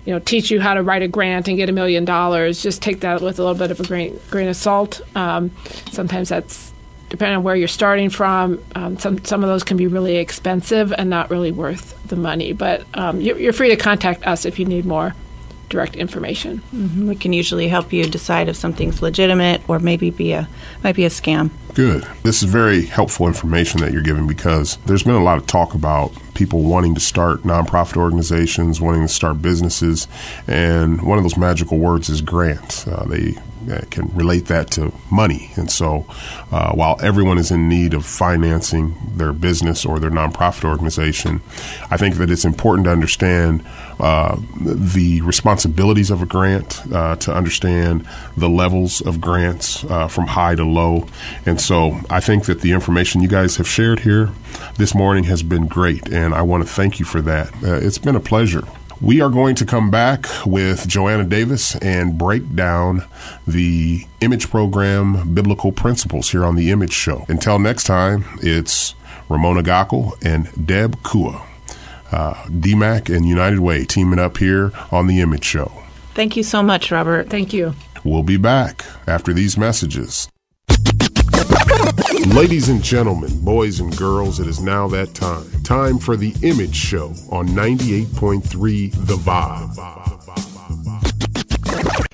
you 0.05 0.13
know, 0.13 0.19
teach 0.19 0.51
you 0.51 0.61
how 0.61 0.75
to 0.75 0.83
write 0.83 1.03
a 1.03 1.09
grant 1.09 1.49
and 1.49 1.57
get 1.57 1.69
a 1.69 1.73
million 1.73 2.05
dollars. 2.05 2.63
Just 2.63 2.83
take 2.83 3.01
that 3.01 3.21
with 3.21 3.39
a 3.39 3.43
little 3.43 3.59
bit 3.59 3.71
of 3.71 3.81
a 3.81 3.85
grain, 3.85 4.19
grain 4.31 4.49
of 4.49 4.57
salt. 4.57 5.01
Um, 5.17 5.51
sometimes 5.91 6.29
that's 6.29 6.73
depending 7.09 7.37
on 7.37 7.43
where 7.43 7.57
you're 7.57 7.69
starting 7.69 8.11
from. 8.11 8.63
Um, 8.75 8.99
some 8.99 9.25
some 9.25 9.43
of 9.43 9.49
those 9.49 9.63
can 9.63 9.77
be 9.77 9.87
really 9.87 10.17
expensive 10.17 10.93
and 10.93 11.09
not 11.09 11.31
really 11.31 11.53
worth 11.53 12.01
the 12.09 12.17
money. 12.17 12.53
But 12.53 12.85
um, 12.95 13.21
you're, 13.21 13.39
you're, 13.39 13.53
free 13.53 13.69
to 13.69 13.77
contact 13.77 14.27
us 14.27 14.45
if 14.45 14.59
you 14.59 14.65
need 14.65 14.85
more 14.85 15.15
direct 15.75 15.97
information. 15.97 16.62
Mm-hmm. 16.73 17.09
We 17.09 17.16
can 17.16 17.33
usually 17.33 17.66
help 17.66 17.93
you 17.93 18.04
decide 18.04 18.49
if 18.49 18.54
something's 18.54 19.02
legitimate 19.02 19.69
or 19.69 19.81
maybe 19.81 20.11
be 20.11 20.33
a 20.33 20.49
might 20.85 20.95
be 20.95 21.04
a 21.04 21.09
scam. 21.09 21.50
Good. 21.75 22.07
This 22.23 22.45
is 22.45 22.49
very 22.49 22.83
helpful 22.83 23.26
information 23.26 23.81
that 23.81 23.93
you're 23.93 24.02
giving 24.02 24.28
because 24.28 24.76
there's 24.87 25.02
been 25.02 25.16
a 25.16 25.23
lot 25.25 25.38
of 25.38 25.47
talk 25.47 25.75
about 25.75 26.12
people 26.35 26.62
wanting 26.62 26.95
to 26.95 27.00
start 27.00 27.43
nonprofit 27.43 27.97
organizations, 27.97 28.81
wanting 28.81 29.02
to 29.02 29.09
start 29.09 29.43
businesses, 29.43 30.07
and 30.47 31.02
one 31.02 31.19
of 31.19 31.25
those 31.25 31.37
magical 31.37 31.78
words 31.78 32.09
is 32.09 32.21
grants. 32.21 32.87
Uh, 32.87 33.04
they 33.09 33.35
uh, 33.71 33.81
can 33.90 34.09
relate 34.14 34.47
that 34.47 34.71
to 34.73 34.93
money. 35.11 35.50
And 35.57 35.71
so, 35.71 36.07
uh, 36.52 36.73
while 36.73 36.97
everyone 37.00 37.38
is 37.38 37.50
in 37.50 37.69
need 37.69 37.95
of 37.95 38.04
financing 38.04 38.95
their 39.16 39.33
business 39.33 39.85
or 39.85 39.99
their 39.99 40.11
nonprofit 40.11 40.69
organization, 40.69 41.40
I 41.90 41.97
think 41.97 42.16
that 42.16 42.31
it's 42.31 42.45
important 42.45 42.85
to 42.85 42.93
understand 42.93 43.64
uh, 44.01 44.37
the 44.61 45.21
responsibilities 45.23 46.11
of 46.11 46.23
a 46.23 46.27
grant, 46.27 46.81
uh, 46.93 47.17
to 47.17 47.35
understand 47.35 48.07
the 48.37 48.49
levels 48.49 49.01
of 49.01 49.21
grants 49.21 49.85
uh, 49.85 50.09
from 50.09 50.27
high 50.27 50.55
to 50.55 50.65
low. 50.65 51.07
And 51.47 51.61
so, 51.61 52.01
I 52.11 52.21
think 52.21 52.47
that 52.47 52.61
the 52.61 52.73
information 52.73 53.23
you 53.23 53.29
guys 53.29 53.57
have 53.57 53.69
shared 53.69 54.01
here 54.01 54.31
this 54.77 54.95
morning 54.95 55.25
has 55.25 55.43
been 55.43 55.67
great, 55.67 56.13
and 56.13 56.35
I 56.35 56.43
want 56.43 56.67
to 56.67 56.69
thank 56.69 56.99
you 56.99 57.05
for 57.05 57.21
that. 57.23 57.53
Uh, 57.63 57.75
it's 57.75 57.99
been 57.99 58.17
a 58.17 58.21
pleasure. 58.21 58.65
We 59.01 59.21
are 59.21 59.29
going 59.29 59.57
to 59.57 59.67
come 59.67 59.91
back 59.91 60.27
with 60.47 60.87
Joanna 60.89 61.25
Davis 61.25 61.77
and 61.77 62.17
break 62.17 62.55
down 62.55 63.05
the 63.47 64.07
image 64.21 64.49
program 64.51 65.35
biblical 65.35 65.73
principles 65.73 66.31
here 66.31 66.45
on 66.45 66.55
the 66.55 66.71
Image 66.71 66.93
Show. 66.93 67.27
Until 67.29 67.59
next 67.59 67.85
time, 67.85 68.25
it's 68.41 68.95
Ramona 69.29 69.63
Gockel 69.63 70.13
and 70.25 70.67
Deb 70.67 71.03
Kua. 71.03 71.54
Uh, 72.14 72.33
DMACC 72.44 73.16
and 73.16 73.26
United 73.26 73.59
Way 73.59 73.85
teaming 73.85 74.21
up 74.21 74.37
here 74.37 74.71
on 74.92 75.09
the 75.09 75.21
Image 75.21 75.42
Show. 75.42 75.73
Thank 76.14 76.37
you 76.37 76.44
so 76.44 76.62
much, 76.62 76.92
Robert. 76.92 77.28
Thank 77.28 77.52
you. 77.52 77.75
We'll 78.04 78.23
be 78.23 78.37
back 78.37 78.85
after 79.09 79.33
these 79.33 79.59
messages. 79.59 80.28
Ladies 82.28 82.68
and 82.68 82.85
gentlemen, 82.85 83.44
boys 83.44 83.80
and 83.80 83.97
girls, 83.97 84.38
it 84.38 84.47
is 84.47 84.61
now 84.61 84.87
that 84.88 85.14
time. 85.14 85.50
Time 85.64 85.99
for 85.99 86.16
the 86.16 86.33
Image 86.42 86.76
Show 86.76 87.09
on 87.33 87.49
98.3 87.49 88.92
The 89.06 89.16
Vibe. 89.16 90.13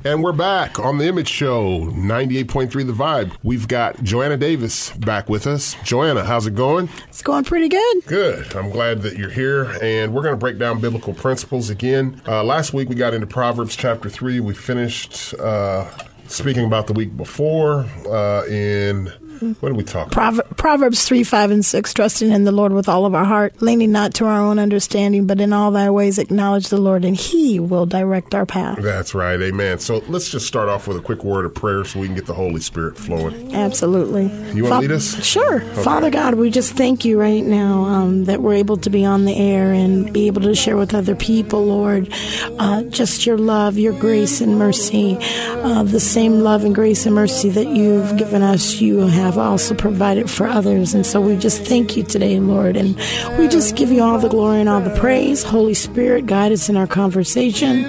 And 0.02 0.22
we're 0.22 0.32
back 0.32 0.78
on 0.78 0.96
the 0.96 1.06
Image 1.06 1.28
Show, 1.28 1.80
98.3 1.90 2.86
The 2.86 2.92
Vibe. 2.92 3.36
We've 3.42 3.68
got 3.68 4.02
Joanna 4.02 4.38
Davis 4.38 4.92
back 4.96 5.28
with 5.28 5.46
us. 5.46 5.76
Joanna, 5.84 6.24
how's 6.24 6.46
it 6.46 6.54
going? 6.54 6.88
It's 7.08 7.20
going 7.20 7.44
pretty 7.44 7.68
good. 7.68 8.06
Good. 8.06 8.56
I'm 8.56 8.70
glad 8.70 9.02
that 9.02 9.18
you're 9.18 9.28
here. 9.28 9.64
And 9.82 10.14
we're 10.14 10.22
going 10.22 10.32
to 10.32 10.38
break 10.38 10.56
down 10.56 10.80
biblical 10.80 11.12
principles 11.12 11.68
again. 11.68 12.22
Uh, 12.26 12.42
last 12.42 12.72
week 12.72 12.88
we 12.88 12.94
got 12.94 13.12
into 13.12 13.26
Proverbs 13.26 13.76
chapter 13.76 14.08
3. 14.08 14.40
We 14.40 14.54
finished 14.54 15.34
uh, 15.34 15.90
speaking 16.28 16.64
about 16.64 16.86
the 16.86 16.94
week 16.94 17.14
before 17.14 17.84
uh, 18.08 18.44
in 18.46 19.12
what 19.40 19.72
are 19.72 19.74
we 19.74 19.84
talking 19.84 20.12
about? 20.12 20.56
Proverbs 20.56 21.04
3, 21.04 21.24
5, 21.24 21.50
and 21.50 21.64
6, 21.64 21.94
trusting 21.94 22.30
in 22.30 22.44
the 22.44 22.52
Lord 22.52 22.72
with 22.72 22.88
all 22.88 23.06
of 23.06 23.14
our 23.14 23.24
heart, 23.24 23.60
leaning 23.62 23.92
not 23.92 24.14
to 24.14 24.26
our 24.26 24.40
own 24.40 24.58
understanding, 24.58 25.26
but 25.26 25.40
in 25.40 25.52
all 25.52 25.70
thy 25.70 25.90
ways 25.90 26.18
acknowledge 26.18 26.68
the 26.68 26.78
Lord, 26.78 27.04
and 27.04 27.16
he 27.16 27.58
will 27.58 27.86
direct 27.86 28.34
our 28.34 28.46
path. 28.46 28.78
That's 28.80 29.14
right. 29.14 29.40
Amen. 29.40 29.78
So 29.78 30.02
let's 30.08 30.30
just 30.30 30.46
start 30.46 30.68
off 30.68 30.86
with 30.86 30.96
a 30.96 31.00
quick 31.00 31.24
word 31.24 31.44
of 31.44 31.54
prayer 31.54 31.84
so 31.84 32.00
we 32.00 32.06
can 32.06 32.14
get 32.14 32.26
the 32.26 32.34
Holy 32.34 32.60
Spirit 32.60 32.96
flowing. 32.96 33.54
Absolutely. 33.54 34.24
You 34.54 34.64
want 34.64 34.74
to 34.74 34.88
lead 34.88 34.92
us? 34.92 35.24
Sure. 35.24 35.62
Okay. 35.62 35.82
Father 35.82 36.10
God, 36.10 36.34
we 36.34 36.50
just 36.50 36.74
thank 36.74 37.04
you 37.04 37.18
right 37.18 37.44
now 37.44 37.84
um, 37.84 38.24
that 38.24 38.40
we're 38.42 38.54
able 38.54 38.76
to 38.78 38.90
be 38.90 39.04
on 39.04 39.24
the 39.24 39.36
air 39.36 39.72
and 39.72 40.12
be 40.12 40.26
able 40.26 40.42
to 40.42 40.54
share 40.54 40.76
with 40.76 40.94
other 40.94 41.14
people, 41.16 41.64
Lord, 41.64 42.12
uh, 42.58 42.82
just 42.84 43.26
your 43.26 43.38
love, 43.38 43.78
your 43.78 43.98
grace 43.98 44.40
and 44.40 44.58
mercy, 44.58 45.16
uh, 45.20 45.82
the 45.82 46.00
same 46.00 46.40
love 46.40 46.64
and 46.64 46.74
grace 46.74 47.06
and 47.06 47.14
mercy 47.14 47.48
that 47.50 47.66
you've 47.68 48.16
given 48.16 48.42
us, 48.42 48.80
you 48.80 48.98
have 49.06 49.29
have 49.30 49.38
also 49.38 49.74
provided 49.74 50.28
for 50.28 50.46
others. 50.46 50.94
And 50.94 51.06
so 51.06 51.20
we 51.20 51.36
just 51.36 51.62
thank 51.62 51.96
you 51.96 52.02
today, 52.02 52.40
Lord. 52.40 52.76
And 52.76 52.96
we 53.38 53.48
just 53.48 53.76
give 53.76 53.90
you 53.90 54.02
all 54.02 54.18
the 54.18 54.28
glory 54.28 54.60
and 54.60 54.68
all 54.68 54.80
the 54.80 54.96
praise. 54.98 55.42
Holy 55.42 55.74
Spirit, 55.74 56.26
guide 56.26 56.52
us 56.52 56.68
in 56.68 56.76
our 56.76 56.86
conversation 56.86 57.84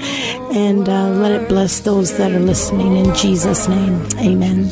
and 0.54 0.88
uh, 0.88 1.10
let 1.10 1.32
it 1.32 1.50
bless 1.50 1.80
those 1.80 2.18
that 2.18 2.32
are 2.32 2.40
listening. 2.40 2.96
In 2.96 3.14
Jesus' 3.16 3.68
name, 3.68 4.06
amen. 4.18 4.70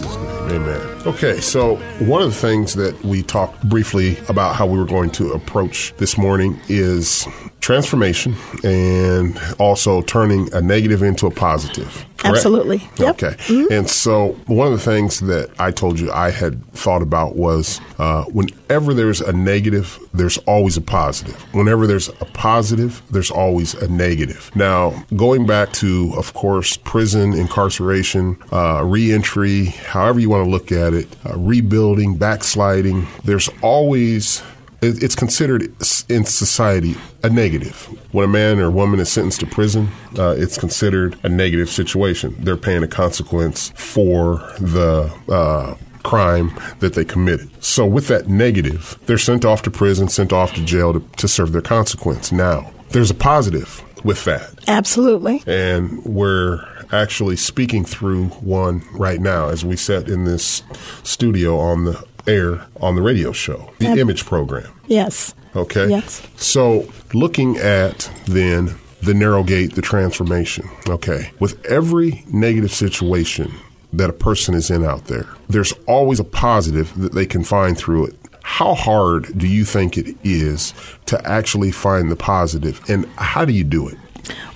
Amen. 0.51 0.81
Okay, 1.05 1.39
so 1.39 1.75
one 2.05 2.21
of 2.21 2.29
the 2.29 2.39
things 2.39 2.73
that 2.75 3.03
we 3.03 3.23
talked 3.23 3.67
briefly 3.67 4.17
about 4.29 4.55
how 4.55 4.65
we 4.65 4.77
were 4.77 4.85
going 4.85 5.09
to 5.11 5.31
approach 5.31 5.93
this 5.97 6.17
morning 6.17 6.59
is 6.67 7.27
transformation 7.61 8.35
and 8.63 9.39
also 9.59 10.01
turning 10.01 10.51
a 10.53 10.61
negative 10.61 11.03
into 11.03 11.27
a 11.27 11.31
positive. 11.31 12.05
Correct? 12.17 12.35
Absolutely. 12.35 12.81
Yep. 12.97 13.23
Okay. 13.23 13.67
And 13.71 13.89
so 13.89 14.33
one 14.47 14.67
of 14.67 14.73
the 14.73 14.83
things 14.83 15.21
that 15.21 15.51
I 15.57 15.71
told 15.71 15.99
you 15.99 16.11
I 16.11 16.31
had 16.31 16.65
thought 16.73 17.01
about 17.01 17.37
was 17.37 17.79
uh, 17.97 18.25
whenever 18.25 18.93
there's 18.93 19.21
a 19.21 19.31
negative, 19.31 19.97
there's 20.13 20.37
always 20.39 20.75
a 20.75 20.81
positive. 20.81 21.41
Whenever 21.53 21.87
there's 21.87 22.09
a 22.09 22.25
positive, 22.33 23.01
there's 23.09 23.31
always 23.31 23.73
a 23.75 23.87
negative. 23.87 24.51
Now, 24.53 25.05
going 25.15 25.45
back 25.45 25.71
to, 25.73 26.13
of 26.17 26.33
course, 26.33 26.75
prison, 26.75 27.33
incarceration, 27.33 28.37
uh, 28.51 28.83
reentry, 28.83 29.65
however 29.65 30.19
you 30.19 30.29
want 30.29 30.43
to 30.43 30.49
look 30.49 30.73
at 30.73 30.93
it, 30.93 31.07
uh, 31.25 31.37
rebuilding, 31.37 32.17
backsliding, 32.17 33.07
there's 33.23 33.49
always 33.61 34.43
it's 34.81 35.15
considered 35.15 35.63
in 36.09 36.25
society 36.25 36.95
a 37.23 37.29
negative. 37.29 37.85
When 38.11 38.25
a 38.25 38.27
man 38.27 38.59
or 38.59 38.71
woman 38.71 38.99
is 38.99 39.11
sentenced 39.11 39.41
to 39.41 39.45
prison, 39.45 39.89
uh, 40.17 40.35
it's 40.37 40.57
considered 40.57 41.17
a 41.23 41.29
negative 41.29 41.69
situation. 41.69 42.35
They're 42.39 42.57
paying 42.57 42.83
a 42.83 42.87
consequence 42.87 43.71
for 43.75 44.37
the 44.59 45.13
uh, 45.27 45.75
crime 46.03 46.53
that 46.79 46.93
they 46.93 47.05
committed. 47.05 47.49
So, 47.63 47.85
with 47.85 48.07
that 48.07 48.27
negative, 48.27 48.97
they're 49.05 49.17
sent 49.17 49.45
off 49.45 49.61
to 49.63 49.71
prison, 49.71 50.07
sent 50.07 50.33
off 50.33 50.53
to 50.53 50.63
jail 50.63 50.93
to, 50.93 50.99
to 51.17 51.27
serve 51.27 51.51
their 51.51 51.61
consequence. 51.61 52.31
Now, 52.31 52.71
there's 52.91 53.11
a 53.11 53.15
positive 53.15 53.83
with 54.03 54.23
that. 54.25 54.51
Absolutely. 54.67 55.43
And 55.45 56.03
we're 56.05 56.65
actually 56.91 57.35
speaking 57.35 57.85
through 57.85 58.27
one 58.27 58.83
right 58.93 59.19
now 59.19 59.49
as 59.49 59.63
we 59.63 59.75
sit 59.75 60.09
in 60.09 60.25
this 60.25 60.63
studio 61.03 61.57
on 61.57 61.85
the 61.85 62.03
air 62.27 62.65
on 62.81 62.95
the 62.95 63.01
radio 63.01 63.31
show, 63.31 63.71
the 63.79 63.87
Image 63.87 64.25
Program. 64.25 64.71
Yes. 64.87 65.33
Okay? 65.55 65.89
Yes. 65.89 66.21
So, 66.35 66.91
looking 67.13 67.57
at 67.57 68.11
then 68.25 68.75
the 69.01 69.13
narrow 69.13 69.43
gate, 69.43 69.75
the 69.75 69.81
transformation. 69.81 70.69
Okay. 70.87 71.31
With 71.39 71.63
every 71.65 72.23
negative 72.31 72.71
situation 72.71 73.51
that 73.93 74.09
a 74.09 74.13
person 74.13 74.53
is 74.53 74.69
in 74.69 74.83
out 74.83 75.05
there, 75.05 75.27
there's 75.47 75.73
always 75.87 76.19
a 76.19 76.23
positive 76.23 76.95
that 76.99 77.13
they 77.13 77.25
can 77.25 77.43
find 77.43 77.77
through 77.77 78.07
it. 78.07 78.15
How 78.43 78.73
hard 78.73 79.37
do 79.37 79.47
you 79.47 79.63
think 79.63 79.97
it 79.97 80.15
is 80.23 80.73
to 81.05 81.23
actually 81.25 81.71
find 81.71 82.11
the 82.11 82.15
positive, 82.15 82.81
and 82.89 83.05
how 83.17 83.45
do 83.45 83.53
you 83.53 83.63
do 83.63 83.87
it? 83.87 83.97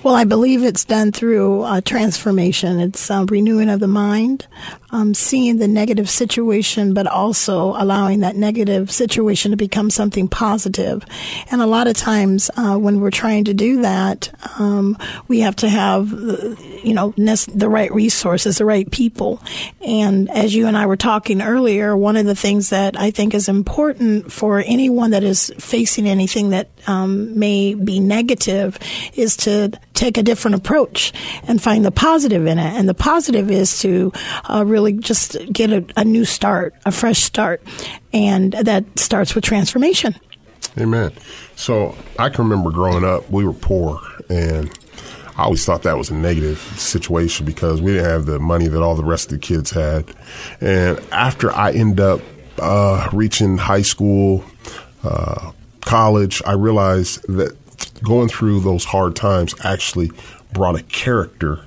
Well, 0.02 0.14
I 0.14 0.24
believe 0.24 0.62
it's 0.62 0.84
done 0.84 1.12
through 1.12 1.62
uh, 1.62 1.80
transformation. 1.80 2.80
It's 2.80 3.10
uh, 3.10 3.24
renewing 3.28 3.70
of 3.70 3.80
the 3.80 3.88
mind, 3.88 4.46
um, 4.94 5.12
seeing 5.12 5.58
the 5.58 5.66
negative 5.66 6.08
situation, 6.08 6.94
but 6.94 7.08
also 7.08 7.74
allowing 7.76 8.20
that 8.20 8.36
negative 8.36 8.92
situation 8.92 9.50
to 9.50 9.56
become 9.56 9.90
something 9.90 10.28
positive. 10.28 11.04
And 11.50 11.60
a 11.60 11.66
lot 11.66 11.88
of 11.88 11.96
times, 11.96 12.48
uh, 12.56 12.76
when 12.76 13.00
we're 13.00 13.10
trying 13.10 13.42
to 13.46 13.54
do 13.54 13.82
that, 13.82 14.30
um, 14.56 14.96
we 15.26 15.40
have 15.40 15.56
to 15.56 15.68
have, 15.68 16.12
you 16.12 16.94
know, 16.94 17.12
the 17.16 17.68
right 17.68 17.92
resources, 17.92 18.58
the 18.58 18.64
right 18.64 18.88
people. 18.88 19.42
And 19.80 20.30
as 20.30 20.54
you 20.54 20.68
and 20.68 20.76
I 20.76 20.86
were 20.86 20.96
talking 20.96 21.42
earlier, 21.42 21.96
one 21.96 22.16
of 22.16 22.26
the 22.26 22.36
things 22.36 22.70
that 22.70 22.96
I 22.96 23.10
think 23.10 23.34
is 23.34 23.48
important 23.48 24.30
for 24.30 24.62
anyone 24.64 25.10
that 25.10 25.24
is 25.24 25.52
facing 25.58 26.06
anything 26.06 26.50
that 26.50 26.68
um, 26.86 27.36
may 27.36 27.74
be 27.74 27.98
negative 27.98 28.78
is 29.14 29.36
to 29.38 29.72
take 29.94 30.18
a 30.18 30.22
different 30.22 30.56
approach 30.56 31.12
and 31.46 31.62
find 31.62 31.84
the 31.84 31.90
positive 31.90 32.46
in 32.46 32.58
it. 32.58 32.74
And 32.74 32.88
the 32.88 32.94
positive 32.94 33.50
is 33.50 33.80
to 33.80 34.12
uh, 34.50 34.64
really 34.66 34.92
just 34.92 35.36
get 35.52 35.72
a, 35.72 35.84
a 35.96 36.04
new 36.04 36.24
start, 36.24 36.74
a 36.84 36.92
fresh 36.92 37.22
start. 37.22 37.62
And 38.12 38.52
that 38.52 38.98
starts 38.98 39.34
with 39.34 39.44
transformation. 39.44 40.14
Amen. 40.78 41.12
So 41.56 41.96
I 42.18 42.28
can 42.28 42.48
remember 42.48 42.70
growing 42.70 43.04
up, 43.04 43.30
we 43.30 43.44
were 43.44 43.52
poor, 43.52 44.00
and 44.28 44.76
I 45.36 45.44
always 45.44 45.64
thought 45.64 45.82
that 45.82 45.96
was 45.96 46.10
a 46.10 46.14
negative 46.14 46.58
situation 46.58 47.46
because 47.46 47.80
we 47.80 47.92
didn't 47.92 48.10
have 48.10 48.26
the 48.26 48.38
money 48.38 48.68
that 48.68 48.82
all 48.82 48.94
the 48.94 49.04
rest 49.04 49.32
of 49.32 49.40
the 49.40 49.46
kids 49.46 49.70
had. 49.70 50.04
And 50.60 51.00
after 51.12 51.52
I 51.52 51.72
end 51.72 52.00
up 52.00 52.20
uh, 52.58 53.08
reaching 53.12 53.56
high 53.56 53.82
school, 53.82 54.44
uh, 55.04 55.52
college, 55.80 56.42
I 56.46 56.52
realized 56.52 57.22
that 57.28 57.56
going 58.02 58.28
through 58.28 58.60
those 58.60 58.84
hard 58.84 59.16
times 59.16 59.54
actually 59.64 60.10
brought 60.52 60.76
a 60.78 60.82
character 60.84 61.66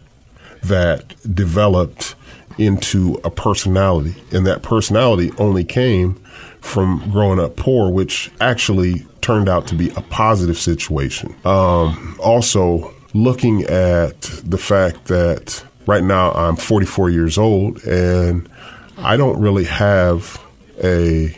that 0.63 1.15
developed 1.33 2.15
into 2.57 3.19
a 3.23 3.29
personality. 3.29 4.15
And 4.31 4.45
that 4.47 4.63
personality 4.63 5.31
only 5.37 5.63
came 5.63 6.15
from 6.61 7.09
growing 7.11 7.39
up 7.39 7.55
poor, 7.55 7.91
which 7.91 8.31
actually 8.41 9.05
turned 9.21 9.47
out 9.47 9.67
to 9.67 9.75
be 9.75 9.89
a 9.91 10.01
positive 10.01 10.57
situation. 10.57 11.35
Um, 11.45 12.15
also, 12.19 12.93
looking 13.13 13.63
at 13.63 14.21
the 14.21 14.57
fact 14.57 15.05
that 15.05 15.63
right 15.85 16.03
now 16.03 16.31
I'm 16.31 16.55
44 16.55 17.09
years 17.09 17.37
old 17.37 17.83
and 17.83 18.49
I 18.97 19.17
don't 19.17 19.39
really 19.39 19.63
have 19.65 20.41
a 20.83 21.37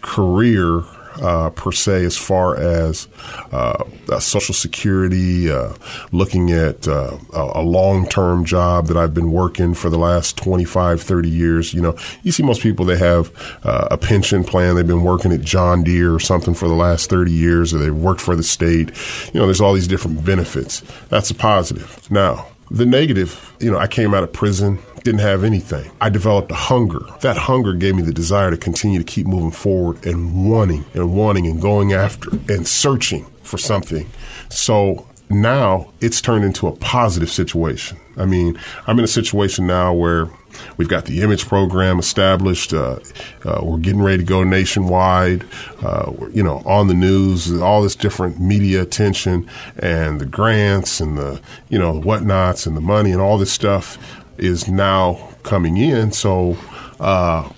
career 0.00 0.82
uh, 1.20 1.50
per 1.50 1.72
se 1.72 2.04
as 2.04 2.16
far 2.16 2.56
as 2.56 3.08
uh, 3.52 3.84
Social 4.18 4.54
Security, 4.54 5.50
uh, 5.50 5.74
looking 6.12 6.50
at 6.50 6.86
uh, 6.88 7.18
a, 7.32 7.60
a 7.60 7.62
long 7.62 8.06
term 8.08 8.44
job 8.44 8.86
that 8.86 8.96
I've 8.96 9.14
been 9.14 9.32
working 9.32 9.74
for 9.74 9.90
the 9.90 9.98
last 9.98 10.36
25, 10.36 11.02
30 11.02 11.28
years. 11.28 11.74
You 11.74 11.82
know, 11.82 11.96
you 12.22 12.32
see 12.32 12.42
most 12.42 12.62
people, 12.62 12.84
they 12.84 12.98
have 12.98 13.32
uh, 13.64 13.88
a 13.90 13.98
pension 13.98 14.44
plan. 14.44 14.76
They've 14.76 14.86
been 14.86 15.02
working 15.02 15.32
at 15.32 15.42
John 15.42 15.82
Deere 15.82 16.14
or 16.14 16.20
something 16.20 16.54
for 16.54 16.68
the 16.68 16.74
last 16.74 17.10
30 17.10 17.32
years, 17.32 17.74
or 17.74 17.78
they've 17.78 17.94
worked 17.94 18.20
for 18.20 18.36
the 18.36 18.42
state. 18.42 18.90
You 19.32 19.40
know, 19.40 19.46
there's 19.46 19.60
all 19.60 19.74
these 19.74 19.88
different 19.88 20.24
benefits. 20.24 20.82
That's 21.08 21.30
a 21.30 21.34
positive. 21.34 22.10
Now, 22.10 22.46
the 22.70 22.86
negative, 22.86 23.54
you 23.60 23.70
know, 23.70 23.78
I 23.78 23.86
came 23.86 24.14
out 24.14 24.24
of 24.24 24.32
prison, 24.32 24.78
didn't 25.04 25.20
have 25.20 25.44
anything. 25.44 25.90
I 26.00 26.08
developed 26.08 26.50
a 26.50 26.56
hunger. 26.56 27.00
That 27.20 27.36
hunger 27.36 27.74
gave 27.74 27.96
me 27.96 28.02
the 28.02 28.12
desire 28.12 28.50
to 28.50 28.56
continue 28.56 28.98
to 28.98 29.04
keep 29.04 29.26
moving 29.26 29.50
forward 29.50 30.04
and 30.06 30.48
wanting 30.50 30.84
and 30.94 31.14
wanting 31.16 31.46
and 31.46 31.60
going 31.60 31.92
after 31.92 32.30
and 32.48 32.66
searching 32.66 33.26
for 33.42 33.58
something. 33.58 34.08
So 34.48 35.06
now 35.28 35.92
it's 36.00 36.20
turned 36.20 36.44
into 36.44 36.66
a 36.66 36.72
positive 36.72 37.30
situation. 37.30 37.98
I 38.16 38.26
mean, 38.26 38.58
I'm 38.86 38.98
in 38.98 39.04
a 39.04 39.08
situation 39.08 39.66
now 39.66 39.94
where 39.94 40.28
we've 40.76 40.88
got 40.88 41.06
the 41.06 41.22
image 41.22 41.46
program 41.46 41.98
established. 41.98 42.74
Uh, 42.74 42.98
uh, 43.44 43.60
we're 43.62 43.78
getting 43.78 44.02
ready 44.02 44.18
to 44.18 44.24
go 44.24 44.44
nationwide. 44.44 45.44
Uh, 45.82 46.12
you 46.32 46.42
know, 46.42 46.62
on 46.66 46.88
the 46.88 46.94
news, 46.94 47.60
all 47.60 47.82
this 47.82 47.96
different 47.96 48.38
media 48.38 48.82
attention 48.82 49.48
and 49.78 50.20
the 50.20 50.26
grants 50.26 51.00
and 51.00 51.16
the, 51.16 51.40
you 51.70 51.78
know, 51.78 51.98
whatnots 51.98 52.66
and 52.66 52.76
the 52.76 52.82
money 52.82 53.10
and 53.10 53.20
all 53.20 53.38
this 53.38 53.52
stuff 53.52 53.98
is 54.38 54.68
now 54.68 55.30
coming 55.42 55.76
in. 55.76 56.12
So 56.12 56.56
uh, 57.00 57.48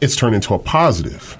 it's 0.00 0.16
turned 0.16 0.34
into 0.34 0.54
a 0.54 0.58
positive. 0.58 1.36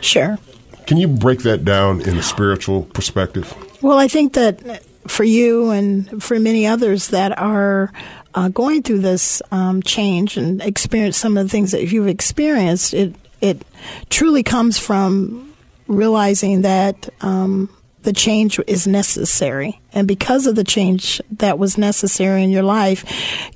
Sure. 0.00 0.38
Can 0.86 0.96
you 0.96 1.08
break 1.08 1.40
that 1.40 1.64
down 1.64 2.00
in 2.02 2.16
a 2.16 2.22
spiritual 2.22 2.82
perspective? 2.82 3.54
Well, 3.82 3.98
I 3.98 4.08
think 4.08 4.32
that 4.34 4.82
for 5.06 5.24
you 5.24 5.70
and 5.70 6.22
for 6.22 6.38
many 6.38 6.66
others 6.66 7.08
that 7.08 7.36
are 7.38 7.92
uh, 8.34 8.48
going 8.48 8.82
through 8.82 9.00
this 9.00 9.42
um, 9.50 9.82
change 9.82 10.36
and 10.36 10.60
experience 10.62 11.16
some 11.16 11.36
of 11.36 11.44
the 11.44 11.50
things 11.50 11.72
that 11.72 11.90
you've 11.90 12.08
experienced, 12.08 12.94
it 12.94 13.14
it 13.40 13.62
truly 14.10 14.42
comes 14.42 14.78
from 14.78 15.54
realizing 15.86 16.62
that 16.62 17.08
um, 17.22 17.68
the 18.02 18.12
change 18.12 18.60
is 18.66 18.86
necessary. 18.86 19.79
And 19.92 20.06
because 20.06 20.46
of 20.46 20.54
the 20.54 20.64
change 20.64 21.20
that 21.30 21.58
was 21.58 21.76
necessary 21.76 22.44
in 22.44 22.50
your 22.50 22.62
life, 22.62 23.04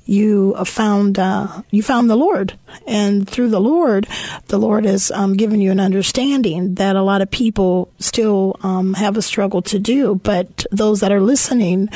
you 0.05 0.55
found 0.65 1.17
uh, 1.17 1.61
you 1.71 1.81
found 1.81 2.09
the 2.09 2.15
Lord, 2.15 2.57
and 2.85 3.27
through 3.27 3.49
the 3.49 3.61
Lord, 3.61 4.07
the 4.47 4.59
Lord 4.59 4.85
has 4.85 5.11
um, 5.11 5.33
given 5.33 5.61
you 5.61 5.71
an 5.71 5.79
understanding 5.79 6.75
that 6.75 6.95
a 6.95 7.01
lot 7.01 7.21
of 7.21 7.31
people 7.31 7.89
still 7.99 8.57
um, 8.61 8.93
have 8.95 9.17
a 9.17 9.21
struggle 9.21 9.61
to 9.63 9.79
do. 9.79 10.15
But 10.15 10.65
those 10.71 10.99
that 10.99 11.11
are 11.11 11.21
listening, 11.21 11.89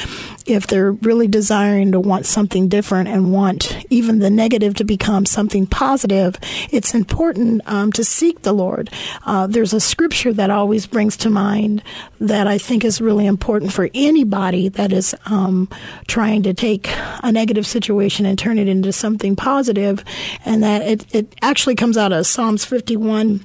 if 0.46 0.68
they're 0.68 0.94
really 0.94 1.28
desiring 1.28 1.92
to 1.92 2.00
want 2.00 2.26
something 2.26 2.68
different 2.68 3.10
and 3.10 3.34
want 3.34 3.86
even 3.90 4.20
the 4.20 4.30
negative 4.30 4.76
to 4.76 4.84
become 4.84 5.26
something 5.26 5.68
positive, 5.68 6.36
it's 6.72 6.96
important 6.96 7.62
um, 7.66 7.92
to 7.92 8.04
seek 8.04 8.42
the 8.42 8.54
Lord. 8.54 8.90
Uh, 9.26 9.48
there's 9.48 9.74
a 9.74 9.80
scripture 9.80 10.34
that 10.34 10.50
always 10.50 10.88
brings 10.88 11.18
to 11.18 11.30
mind 11.30 11.84
that 12.20 12.48
I 12.48 12.58
think 12.58 12.86
is 12.86 13.02
really 13.02 13.26
important 13.26 13.74
for 13.74 13.90
anybody 13.94 14.29
that 14.70 14.92
is 14.92 15.16
um, 15.26 15.70
trying 16.08 16.44
to 16.44 16.54
take 16.54 16.90
a 17.24 17.32
negative 17.32 17.66
situation 17.66 18.26
and 18.26 18.38
turn 18.38 18.58
it 18.58 18.68
into 18.68 18.92
something 18.92 19.36
positive, 19.36 20.04
and 20.46 20.64
that 20.64 20.82
it, 20.82 21.16
it 21.16 21.36
actually 21.42 21.76
comes 21.76 21.98
out 21.98 22.12
of 22.12 22.26
Psalms 22.26 22.66
51 22.66 23.44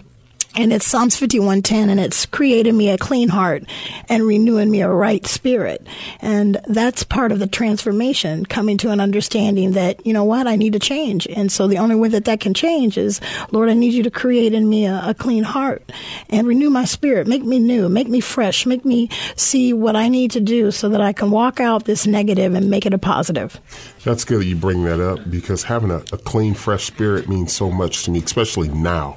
And 0.57 0.73
it's 0.73 0.87
Psalms 0.87 1.17
51:10 1.17 1.91
and 1.91 1.99
it's 1.99 2.27
creating 2.27 2.77
me 2.77 2.91
a 2.91 2.99
clean 2.99 3.29
heart 3.29 3.65
and 4.09 4.25
renewing 4.25 4.71
me 4.71 4.83
a 4.83 4.89
right 4.89 5.27
spirit. 5.27 5.87
And 6.21 6.61
that's 6.69 7.03
part 7.03 7.33
of 7.33 7.41
the 7.41 7.47
transformation, 7.47 8.47
coming 8.47 8.79
to 8.79 8.91
an 8.91 9.01
understanding 9.01 9.73
that, 9.73 10.07
you 10.07 10.13
know 10.13 10.25
what, 10.25 10.47
I 10.47 10.55
need 10.55 10.75
to 10.75 10.79
change. 10.79 11.27
And 11.27 11.51
so 11.51 11.67
the 11.67 11.79
only 11.79 11.97
way 11.97 12.09
that 12.11 12.27
that 12.27 12.41
can 12.41 12.55
change 12.55 12.97
is, 12.97 13.21
Lord, 13.51 13.69
I 13.69 13.75
need 13.75 13.95
you 13.95 14.05
to 14.05 14.11
create 14.11 14.55
in 14.55 14.69
me 14.69 14.87
a, 14.87 15.03
a 15.09 15.15
clean 15.15 15.43
heart 15.43 15.91
and 16.31 16.47
renew 16.47 16.71
my 16.71 16.85
spirit, 16.85 17.27
make 17.27 17.43
me 17.43 17.59
new, 17.59 17.89
make 17.89 18.09
me 18.09 18.21
fresh, 18.21 18.65
make 18.65 18.85
me 18.85 19.09
see 19.37 19.73
what 19.73 19.97
I 19.97 20.09
need 20.09 20.31
to 20.33 20.41
do 20.41 20.71
so 20.71 20.89
that 20.91 21.01
I 21.01 21.13
can 21.13 21.31
walk 21.31 21.59
out 21.59 21.85
this 21.85 22.07
negative 22.07 22.55
and 22.55 22.71
make 22.71 22.87
it 22.87 22.95
a 22.95 22.99
positive. 22.99 23.61
That's 24.05 24.25
good 24.25 24.41
that 24.41 24.47
you 24.47 24.57
bring 24.57 24.85
that 24.85 25.01
up 25.01 25.31
because 25.31 25.65
having 25.65 25.91
a, 25.91 25.99
a 26.13 26.19
clean, 26.19 26.55
fresh 26.55 26.85
spirit 26.85 27.29
means 27.29 27.53
so 27.53 27.71
much 27.71 28.05
to 28.05 28.11
me, 28.11 28.23
especially 28.23 28.69
now. 28.69 29.17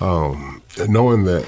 Um, 0.00 0.61
knowing 0.88 1.24
that 1.24 1.46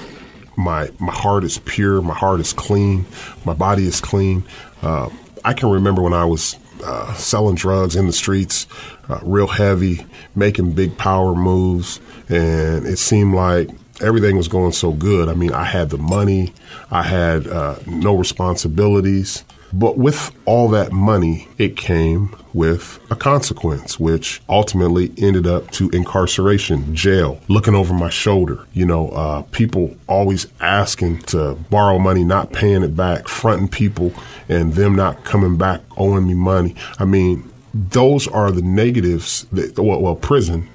my 0.57 0.89
my 0.99 1.13
heart 1.13 1.43
is 1.43 1.59
pure, 1.59 2.01
my 2.01 2.13
heart 2.13 2.39
is 2.39 2.53
clean, 2.53 3.05
my 3.45 3.53
body 3.53 3.85
is 3.87 4.01
clean. 4.01 4.43
Uh, 4.81 5.09
I 5.43 5.53
can 5.53 5.69
remember 5.69 6.01
when 6.01 6.13
I 6.13 6.25
was 6.25 6.55
uh, 6.83 7.13
selling 7.13 7.55
drugs 7.55 7.95
in 7.95 8.07
the 8.07 8.13
streets, 8.13 8.67
uh, 9.09 9.19
real 9.23 9.47
heavy, 9.47 10.05
making 10.35 10.73
big 10.73 10.97
power 10.97 11.35
moves, 11.35 11.99
and 12.29 12.85
it 12.85 12.97
seemed 12.97 13.33
like 13.33 13.69
everything 14.01 14.37
was 14.37 14.47
going 14.47 14.71
so 14.71 14.91
good. 14.91 15.29
I 15.29 15.33
mean, 15.33 15.53
I 15.53 15.63
had 15.63 15.89
the 15.89 15.97
money, 15.97 16.53
I 16.91 17.03
had 17.03 17.47
uh, 17.47 17.77
no 17.85 18.15
responsibilities. 18.15 19.43
But 19.73 19.97
with 19.97 20.31
all 20.45 20.69
that 20.69 20.91
money, 20.91 21.47
it 21.57 21.75
came 21.75 22.35
with 22.55 22.99
a 23.11 23.15
consequence, 23.15 23.99
which 23.99 24.41
ultimately 24.47 25.11
ended 25.17 25.45
up 25.45 25.69
to 25.71 25.89
incarceration, 25.89 26.95
jail, 26.95 27.39
looking 27.49 27.75
over 27.75 27.93
my 27.93 28.09
shoulder. 28.09 28.65
You 28.73 28.85
know, 28.85 29.09
uh, 29.09 29.41
people 29.51 29.95
always 30.07 30.47
asking 30.61 31.19
to 31.23 31.55
borrow 31.69 31.99
money, 31.99 32.23
not 32.23 32.53
paying 32.53 32.81
it 32.81 32.95
back, 32.95 33.27
fronting 33.27 33.67
people, 33.67 34.13
and 34.47 34.73
them 34.73 34.95
not 34.95 35.25
coming 35.25 35.57
back 35.57 35.81
owing 35.97 36.25
me 36.25 36.33
money. 36.33 36.75
I 36.97 37.03
mean, 37.03 37.51
those 37.73 38.25
are 38.29 38.51
the 38.51 38.61
negatives 38.61 39.45
that, 39.51 39.77
well, 39.77 40.01
well 40.01 40.15
prison 40.15 40.69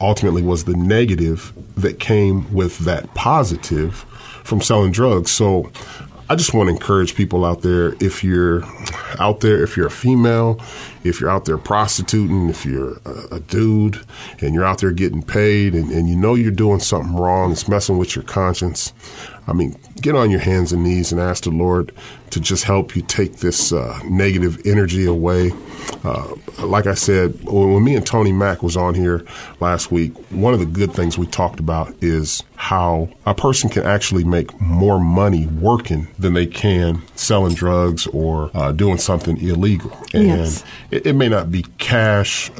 ultimately 0.00 0.42
was 0.42 0.64
the 0.64 0.76
negative 0.76 1.52
that 1.76 2.00
came 2.00 2.50
with 2.54 2.78
that 2.80 3.12
positive 3.14 4.06
from 4.44 4.62
selling 4.62 4.92
drugs. 4.92 5.30
So 5.30 5.70
I 6.30 6.36
just 6.36 6.52
want 6.52 6.68
to 6.68 6.74
encourage 6.74 7.14
people 7.14 7.44
out 7.44 7.62
there 7.62 7.94
if 8.00 8.22
you're 8.22 8.62
out 9.18 9.40
there, 9.40 9.62
if 9.62 9.76
you're 9.76 9.86
a 9.86 9.90
female, 9.90 10.60
if 11.04 11.20
you're 11.20 11.30
out 11.30 11.44
there 11.44 11.58
prostituting, 11.58 12.48
if 12.48 12.64
you're 12.64 12.98
a, 13.04 13.36
a 13.36 13.40
dude 13.40 14.04
and 14.40 14.54
you're 14.54 14.64
out 14.64 14.78
there 14.78 14.92
getting 14.92 15.22
paid 15.22 15.74
and, 15.74 15.90
and 15.90 16.08
you 16.08 16.16
know 16.16 16.34
you're 16.34 16.50
doing 16.50 16.80
something 16.80 17.14
wrong, 17.16 17.52
it's 17.52 17.68
messing 17.68 17.98
with 17.98 18.16
your 18.16 18.24
conscience. 18.24 18.92
I 19.48 19.52
mean, 19.54 19.76
get 20.00 20.14
on 20.14 20.30
your 20.30 20.40
hands 20.40 20.72
and 20.72 20.84
knees 20.84 21.10
and 21.10 21.20
ask 21.20 21.44
the 21.44 21.50
Lord 21.50 21.92
to 22.30 22.40
just 22.40 22.64
help 22.64 22.94
you 22.94 23.00
take 23.02 23.36
this 23.38 23.72
uh, 23.72 23.98
negative 24.04 24.60
energy 24.66 25.06
away. 25.06 25.52
Uh, 26.04 26.34
like 26.62 26.86
I 26.86 26.92
said, 26.94 27.42
when 27.44 27.82
me 27.82 27.96
and 27.96 28.06
Tony 28.06 28.30
Mack 28.30 28.62
was 28.62 28.76
on 28.76 28.94
here 28.94 29.24
last 29.60 29.90
week, 29.90 30.14
one 30.30 30.52
of 30.52 30.60
the 30.60 30.66
good 30.66 30.92
things 30.92 31.16
we 31.16 31.26
talked 31.26 31.60
about 31.60 31.94
is 32.02 32.42
how 32.56 33.08
a 33.24 33.34
person 33.34 33.70
can 33.70 33.84
actually 33.84 34.24
make 34.24 34.60
more 34.60 35.00
money 35.00 35.46
working 35.46 36.08
than 36.18 36.34
they 36.34 36.46
can 36.46 37.02
selling 37.14 37.54
drugs 37.54 38.06
or 38.08 38.50
uh, 38.52 38.70
doing 38.72 38.98
something 38.98 39.38
illegal. 39.40 39.90
And 40.12 40.26
Yes. 40.26 40.64
it, 40.90 41.06
it 41.06 41.12
may 41.14 41.28
not 41.30 41.50
be 41.50 41.62
cash. 41.78 42.50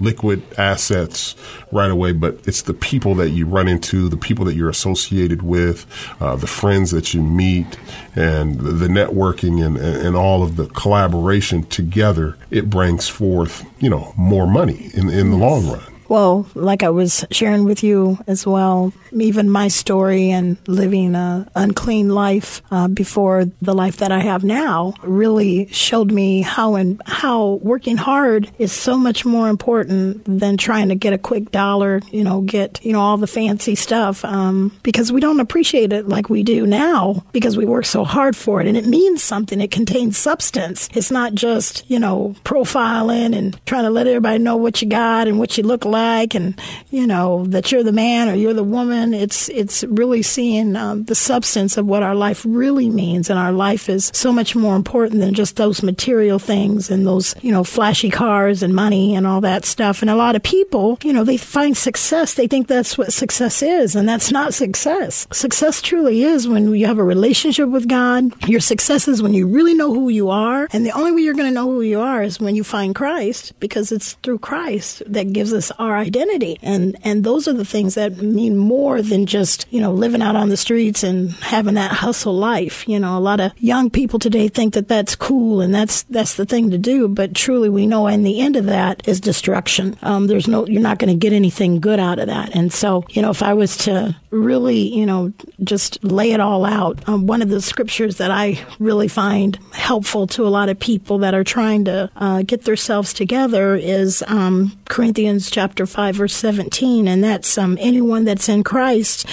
Liquid 0.00 0.42
assets 0.58 1.34
right 1.72 1.90
away, 1.90 2.12
but 2.12 2.38
it's 2.46 2.62
the 2.62 2.74
people 2.74 3.14
that 3.16 3.30
you 3.30 3.46
run 3.46 3.68
into, 3.68 4.08
the 4.08 4.16
people 4.16 4.44
that 4.44 4.54
you're 4.54 4.70
associated 4.70 5.42
with, 5.42 5.86
uh, 6.20 6.36
the 6.36 6.46
friends 6.46 6.90
that 6.90 7.14
you 7.14 7.22
meet, 7.22 7.78
and 8.14 8.60
the, 8.60 8.86
networking 8.86 9.64
and, 9.64 9.76
and, 9.76 9.96
and 10.06 10.16
all 10.16 10.42
of 10.42 10.56
the 10.56 10.66
collaboration 10.68 11.64
together. 11.64 12.36
It 12.50 12.70
brings 12.70 13.08
forth, 13.08 13.64
you 13.80 13.90
know, 13.90 14.14
more 14.16 14.46
money 14.46 14.90
in 14.94 15.10
in 15.10 15.30
the 15.30 15.36
long 15.36 15.68
run. 15.68 15.95
Well, 16.08 16.46
like 16.54 16.82
I 16.82 16.90
was 16.90 17.24
sharing 17.30 17.64
with 17.64 17.82
you 17.82 18.18
as 18.26 18.46
well, 18.46 18.92
even 19.12 19.50
my 19.50 19.68
story 19.68 20.30
and 20.30 20.56
living 20.68 21.14
an 21.14 21.48
unclean 21.54 22.10
life 22.10 22.62
uh, 22.70 22.88
before 22.88 23.46
the 23.60 23.74
life 23.74 23.96
that 23.98 24.12
I 24.12 24.20
have 24.20 24.44
now 24.44 24.94
really 25.02 25.66
showed 25.72 26.12
me 26.12 26.42
how 26.42 26.76
and 26.76 27.02
how 27.06 27.54
working 27.62 27.96
hard 27.96 28.50
is 28.58 28.72
so 28.72 28.96
much 28.96 29.24
more 29.24 29.48
important 29.48 30.22
than 30.26 30.56
trying 30.56 30.88
to 30.90 30.94
get 30.94 31.12
a 31.12 31.18
quick 31.18 31.50
dollar. 31.50 32.00
You 32.10 32.22
know, 32.22 32.42
get 32.42 32.84
you 32.84 32.92
know 32.92 33.00
all 33.00 33.16
the 33.16 33.26
fancy 33.26 33.74
stuff 33.74 34.24
um, 34.24 34.76
because 34.82 35.10
we 35.10 35.20
don't 35.20 35.40
appreciate 35.40 35.92
it 35.92 36.08
like 36.08 36.30
we 36.30 36.42
do 36.42 36.66
now 36.66 37.24
because 37.32 37.56
we 37.56 37.64
work 37.64 37.84
so 37.84 38.04
hard 38.04 38.36
for 38.36 38.60
it 38.60 38.66
and 38.66 38.76
it 38.76 38.86
means 38.86 39.22
something. 39.22 39.60
It 39.60 39.70
contains 39.70 40.16
substance. 40.16 40.88
It's 40.94 41.10
not 41.10 41.34
just 41.34 41.88
you 41.90 41.98
know 41.98 42.36
profiling 42.44 43.36
and 43.36 43.58
trying 43.66 43.84
to 43.84 43.90
let 43.90 44.06
everybody 44.06 44.38
know 44.38 44.56
what 44.56 44.80
you 44.80 44.88
got 44.88 45.26
and 45.26 45.38
what 45.38 45.58
you 45.58 45.64
look 45.64 45.84
like 45.84 45.95
and 46.34 46.60
you 46.90 47.06
know 47.06 47.44
that 47.46 47.72
you're 47.72 47.82
the 47.82 47.92
man 47.92 48.28
or 48.28 48.34
you're 48.34 48.54
the 48.54 48.64
woman. 48.64 49.14
It's 49.14 49.48
it's 49.48 49.84
really 49.84 50.22
seeing 50.22 50.76
um, 50.76 51.04
the 51.04 51.14
substance 51.14 51.76
of 51.76 51.86
what 51.86 52.02
our 52.02 52.14
life 52.14 52.44
really 52.46 52.90
means. 52.90 53.30
And 53.30 53.38
our 53.38 53.52
life 53.52 53.88
is 53.88 54.10
so 54.14 54.32
much 54.32 54.54
more 54.54 54.76
important 54.76 55.20
than 55.20 55.34
just 55.34 55.56
those 55.56 55.82
material 55.82 56.38
things 56.38 56.90
and 56.90 57.06
those 57.06 57.34
you 57.42 57.52
know 57.52 57.64
flashy 57.64 58.10
cars 58.10 58.62
and 58.62 58.74
money 58.74 59.14
and 59.14 59.26
all 59.26 59.40
that 59.40 59.64
stuff. 59.64 60.02
And 60.02 60.10
a 60.10 60.16
lot 60.16 60.36
of 60.36 60.42
people 60.42 60.98
you 61.02 61.12
know 61.12 61.24
they 61.24 61.36
find 61.36 61.76
success. 61.76 62.34
They 62.34 62.46
think 62.46 62.66
that's 62.68 62.98
what 62.98 63.12
success 63.12 63.62
is 63.62 63.96
and 63.96 64.08
that's 64.08 64.30
not 64.30 64.54
success. 64.54 65.26
Success 65.32 65.82
truly 65.82 66.22
is 66.22 66.48
when 66.48 66.74
you 66.74 66.86
have 66.86 66.98
a 66.98 67.04
relationship 67.04 67.68
with 67.68 67.88
god. 67.88 68.48
Your 68.48 68.60
success 68.60 69.08
is 69.08 69.22
when 69.22 69.34
you 69.34 69.46
really 69.46 69.74
know 69.74 69.92
who 69.92 70.08
you 70.08 70.30
are. 70.30 70.68
And 70.72 70.84
the 70.84 70.92
only 70.92 71.12
way 71.12 71.22
you're 71.22 71.34
going 71.34 71.48
to 71.48 71.54
know 71.54 71.70
who 71.70 71.82
you 71.82 72.00
are 72.00 72.22
is 72.22 72.40
when 72.40 72.54
you 72.56 72.64
find 72.64 72.94
christ 72.94 73.52
because 73.60 73.92
it's 73.92 74.14
through 74.22 74.38
christ 74.38 75.02
that 75.06 75.32
gives 75.32 75.52
us 75.52 75.70
our 75.86 75.96
identity. 75.96 76.58
And 76.62 76.96
and 77.02 77.24
those 77.24 77.48
are 77.48 77.52
the 77.52 77.64
things 77.64 77.94
that 77.94 78.18
mean 78.18 78.56
more 78.56 79.02
than 79.02 79.26
just 79.26 79.66
you 79.70 79.80
know 79.80 79.92
living 79.92 80.22
out 80.22 80.36
on 80.36 80.48
the 80.48 80.56
streets 80.56 81.02
and 81.02 81.32
having 81.34 81.74
that 81.74 81.92
hustle 81.92 82.36
life. 82.36 82.86
You 82.88 82.98
know 82.98 83.16
a 83.16 83.20
lot 83.20 83.40
of 83.40 83.52
young 83.58 83.90
people 83.90 84.18
today 84.18 84.48
think 84.48 84.74
that 84.74 84.88
that's 84.88 85.16
cool 85.16 85.60
and 85.60 85.74
that's 85.74 86.02
that's 86.04 86.34
the 86.34 86.46
thing 86.46 86.70
to 86.70 86.78
do. 86.78 87.08
But 87.08 87.34
truly 87.34 87.68
we 87.68 87.86
know 87.86 88.06
in 88.06 88.22
the 88.22 88.40
end 88.40 88.56
of 88.56 88.66
that 88.66 89.06
is 89.08 89.20
destruction. 89.20 89.96
Um, 90.02 90.26
there's 90.26 90.48
no 90.48 90.66
you're 90.66 90.82
not 90.82 90.98
going 90.98 91.12
to 91.12 91.18
get 91.18 91.32
anything 91.32 91.80
good 91.80 92.00
out 92.00 92.18
of 92.18 92.26
that. 92.26 92.54
And 92.54 92.72
so 92.72 93.04
you 93.10 93.22
know 93.22 93.30
if 93.30 93.42
i 93.42 93.54
was 93.54 93.76
to 93.76 94.14
really 94.30 94.94
you 94.94 95.06
know 95.06 95.32
just 95.62 96.02
lay 96.04 96.32
it 96.32 96.40
all 96.40 96.64
out 96.64 97.08
um, 97.08 97.26
one 97.26 97.42
of 97.42 97.48
the 97.48 97.60
scriptures 97.60 98.18
that 98.18 98.30
i 98.30 98.58
really 98.78 99.08
find 99.08 99.58
helpful 99.72 100.26
to 100.26 100.46
a 100.46 100.48
lot 100.48 100.68
of 100.68 100.78
people 100.78 101.18
that 101.18 101.34
are 101.34 101.44
trying 101.44 101.84
to 101.84 102.10
uh, 102.16 102.42
get 102.42 102.64
themselves 102.64 103.12
together 103.12 103.74
is 103.74 104.22
um, 104.28 104.76
corinthians 104.88 105.50
chapter 105.50 105.75
5 105.84 106.16
verse 106.16 106.34
17 106.34 107.06
and 107.06 107.22
that's 107.22 107.58
um, 107.58 107.76
anyone 107.80 108.24
that's 108.24 108.48
in 108.48 108.64
christ 108.64 109.26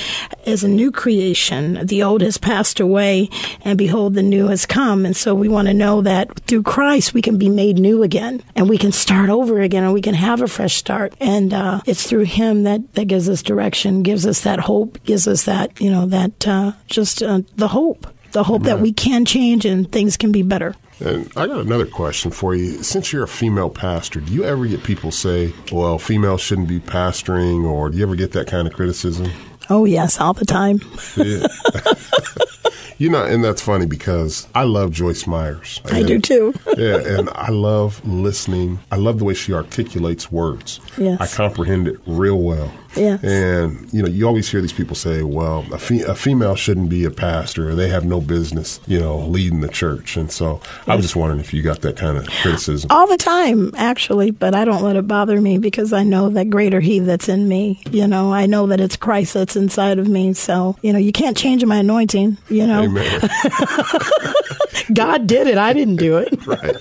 is 0.45 0.63
a 0.63 0.67
new 0.67 0.91
creation. 0.91 1.86
The 1.86 2.03
old 2.03 2.21
has 2.21 2.38
passed 2.38 2.79
away 2.79 3.29
and 3.62 3.77
behold 3.77 4.13
the 4.13 4.23
new 4.23 4.47
has 4.47 4.65
come. 4.65 5.06
And 5.06 5.15
so 5.15 5.34
we 5.34 5.47
want 5.47 5.67
to 5.67 5.73
know 5.73 6.01
that 6.01 6.39
through 6.41 6.63
christ 6.63 7.13
we 7.13 7.21
can 7.21 7.38
be 7.38 7.49
made 7.49 7.77
new 7.77 8.03
again 8.03 8.43
and 8.56 8.69
we 8.69 8.77
can 8.77 8.91
start 8.91 9.29
over 9.29 9.62
again 9.62 9.84
and 9.84 9.93
we 9.93 10.01
can 10.01 10.15
have 10.15 10.41
a 10.41 10.47
fresh 10.47 10.75
start. 10.75 11.13
And 11.19 11.53
uh, 11.53 11.82
it's 11.86 12.08
through 12.08 12.25
him 12.25 12.63
that 12.63 12.93
that 12.95 13.06
gives 13.06 13.29
us 13.29 13.41
direction 13.41 14.03
gives 14.03 14.25
us 14.25 14.41
that 14.41 14.60
hope 14.60 15.03
gives 15.03 15.27
us 15.27 15.43
that 15.45 15.79
you 15.79 15.91
know 15.91 16.06
that 16.08 16.47
uh, 16.47 16.73
just 16.88 17.21
uh, 17.21 17.41
the 17.56 17.69
hope 17.69 18.08
the 18.32 18.43
hope 18.43 18.63
that 18.63 18.79
we 18.79 18.91
can 18.91 19.25
change 19.25 19.65
and 19.65 19.91
things 19.91 20.17
can 20.17 20.32
be 20.32 20.41
better 20.41 20.75
And 20.99 21.32
I 21.36 21.47
got 21.47 21.60
another 21.62 21.86
question 21.86 22.32
for 22.32 22.53
you. 22.56 22.82
Since 22.84 23.12
you're 23.12 23.23
a 23.23 23.27
female 23.27 23.69
pastor, 23.69 24.19
do 24.21 24.32
you 24.34 24.43
ever 24.43 24.65
get 24.65 24.84
people 24.84 25.12
say, 25.12 25.53
well, 25.71 25.97
females 25.99 26.41
shouldn't 26.41 26.67
be 26.67 26.79
pastoring, 26.79 27.65
or 27.65 27.89
do 27.89 27.97
you 27.97 28.03
ever 28.03 28.15
get 28.15 28.32
that 28.34 28.47
kind 28.47 28.67
of 28.67 28.73
criticism? 28.73 29.29
oh 29.69 29.86
yes 29.86 30.19
all 30.19 30.34
the 30.34 30.43
time 30.43 30.77
Yeah. 31.15 31.47
you 32.97 33.10
know, 33.10 33.23
and 33.23 33.41
that's 33.41 33.62
funny 33.62 33.86
because 33.86 34.45
I 34.53 34.63
love 34.63 34.91
Joyce 34.91 35.25
Meyers. 35.25 35.79
i 35.86 35.99
And- 35.99 36.08
do 36.08 36.19
too 36.19 36.53
yeah, 36.77 36.97
and 37.17 37.29
I 37.34 37.49
love 37.49 38.06
listening. 38.06 38.79
I 38.91 38.97
love 38.97 39.19
the 39.19 39.23
way 39.25 39.34
she 39.34 39.53
articulates 39.53 40.29
words. 40.29 40.82
Yes. 40.97 41.19
I 41.21 41.27
comprehend 41.27 41.88
it 41.88 41.97
real 42.06 42.39
well. 42.41 42.73
Yes. 42.95 43.23
And, 43.23 43.91
you 43.93 44.01
know, 44.03 44.08
you 44.10 44.27
always 44.27 44.49
hear 44.49 44.62
these 44.62 44.73
people 44.73 44.95
say, 44.95 45.23
well, 45.23 45.65
a, 45.71 45.77
fe- 45.77 46.01
a 46.01 46.15
female 46.15 46.56
shouldn't 46.56 46.89
be 46.89 47.06
a 47.06 47.12
pastor 47.12 47.69
or 47.69 47.75
they 47.75 47.89
have 47.89 48.06
no 48.06 48.21
business, 48.21 48.79
you 48.88 48.99
know, 48.99 49.17
leading 49.17 49.62
the 49.62 49.67
church. 49.69 50.15
And 50.17 50.32
so 50.32 50.62
I 50.88 50.95
was 50.95 51.06
just 51.06 51.15
wondering 51.15 51.39
if 51.39 51.53
you 51.53 51.62
got 51.62 51.82
that 51.82 51.97
kind 51.97 52.17
of 52.17 52.27
criticism. 52.27 52.89
all 52.91 53.08
the 53.08 53.17
time 53.17 53.71
actually 53.75 54.32
but 54.32 54.53
i 54.56 54.65
don't 54.65 54.84
let 54.84 54.95
it 54.95 55.08
bother 55.08 55.39
me 55.39 55.58
because 55.58 55.93
i 55.93 56.03
know 56.03 56.29
that 56.29 56.49
greater 56.49 56.79
he 56.79 56.99
that's 56.99 57.27
in 57.29 57.47
me 57.47 57.82
you 57.91 58.08
know 58.08 58.32
i 58.34 58.45
know 58.45 58.67
that 58.67 58.79
it's 58.79 58.95
christ 58.95 59.34
that's 59.34 59.56
inside 59.56 59.99
of 59.99 60.08
me 60.08 60.34
so 60.34 60.75
you 60.82 60.91
know 60.93 60.99
you 60.99 61.12
can't 61.12 61.36
change 61.38 61.63
my 61.65 61.77
anointing 61.77 62.38
you 62.49 62.65
know 62.67 62.84
Amen. 62.84 63.21
god 64.93 65.27
did 65.27 65.47
it 65.47 65.58
i 65.58 65.73
didn't 65.73 65.95
do 65.97 66.17
it 66.17 66.45
right. 66.47 66.75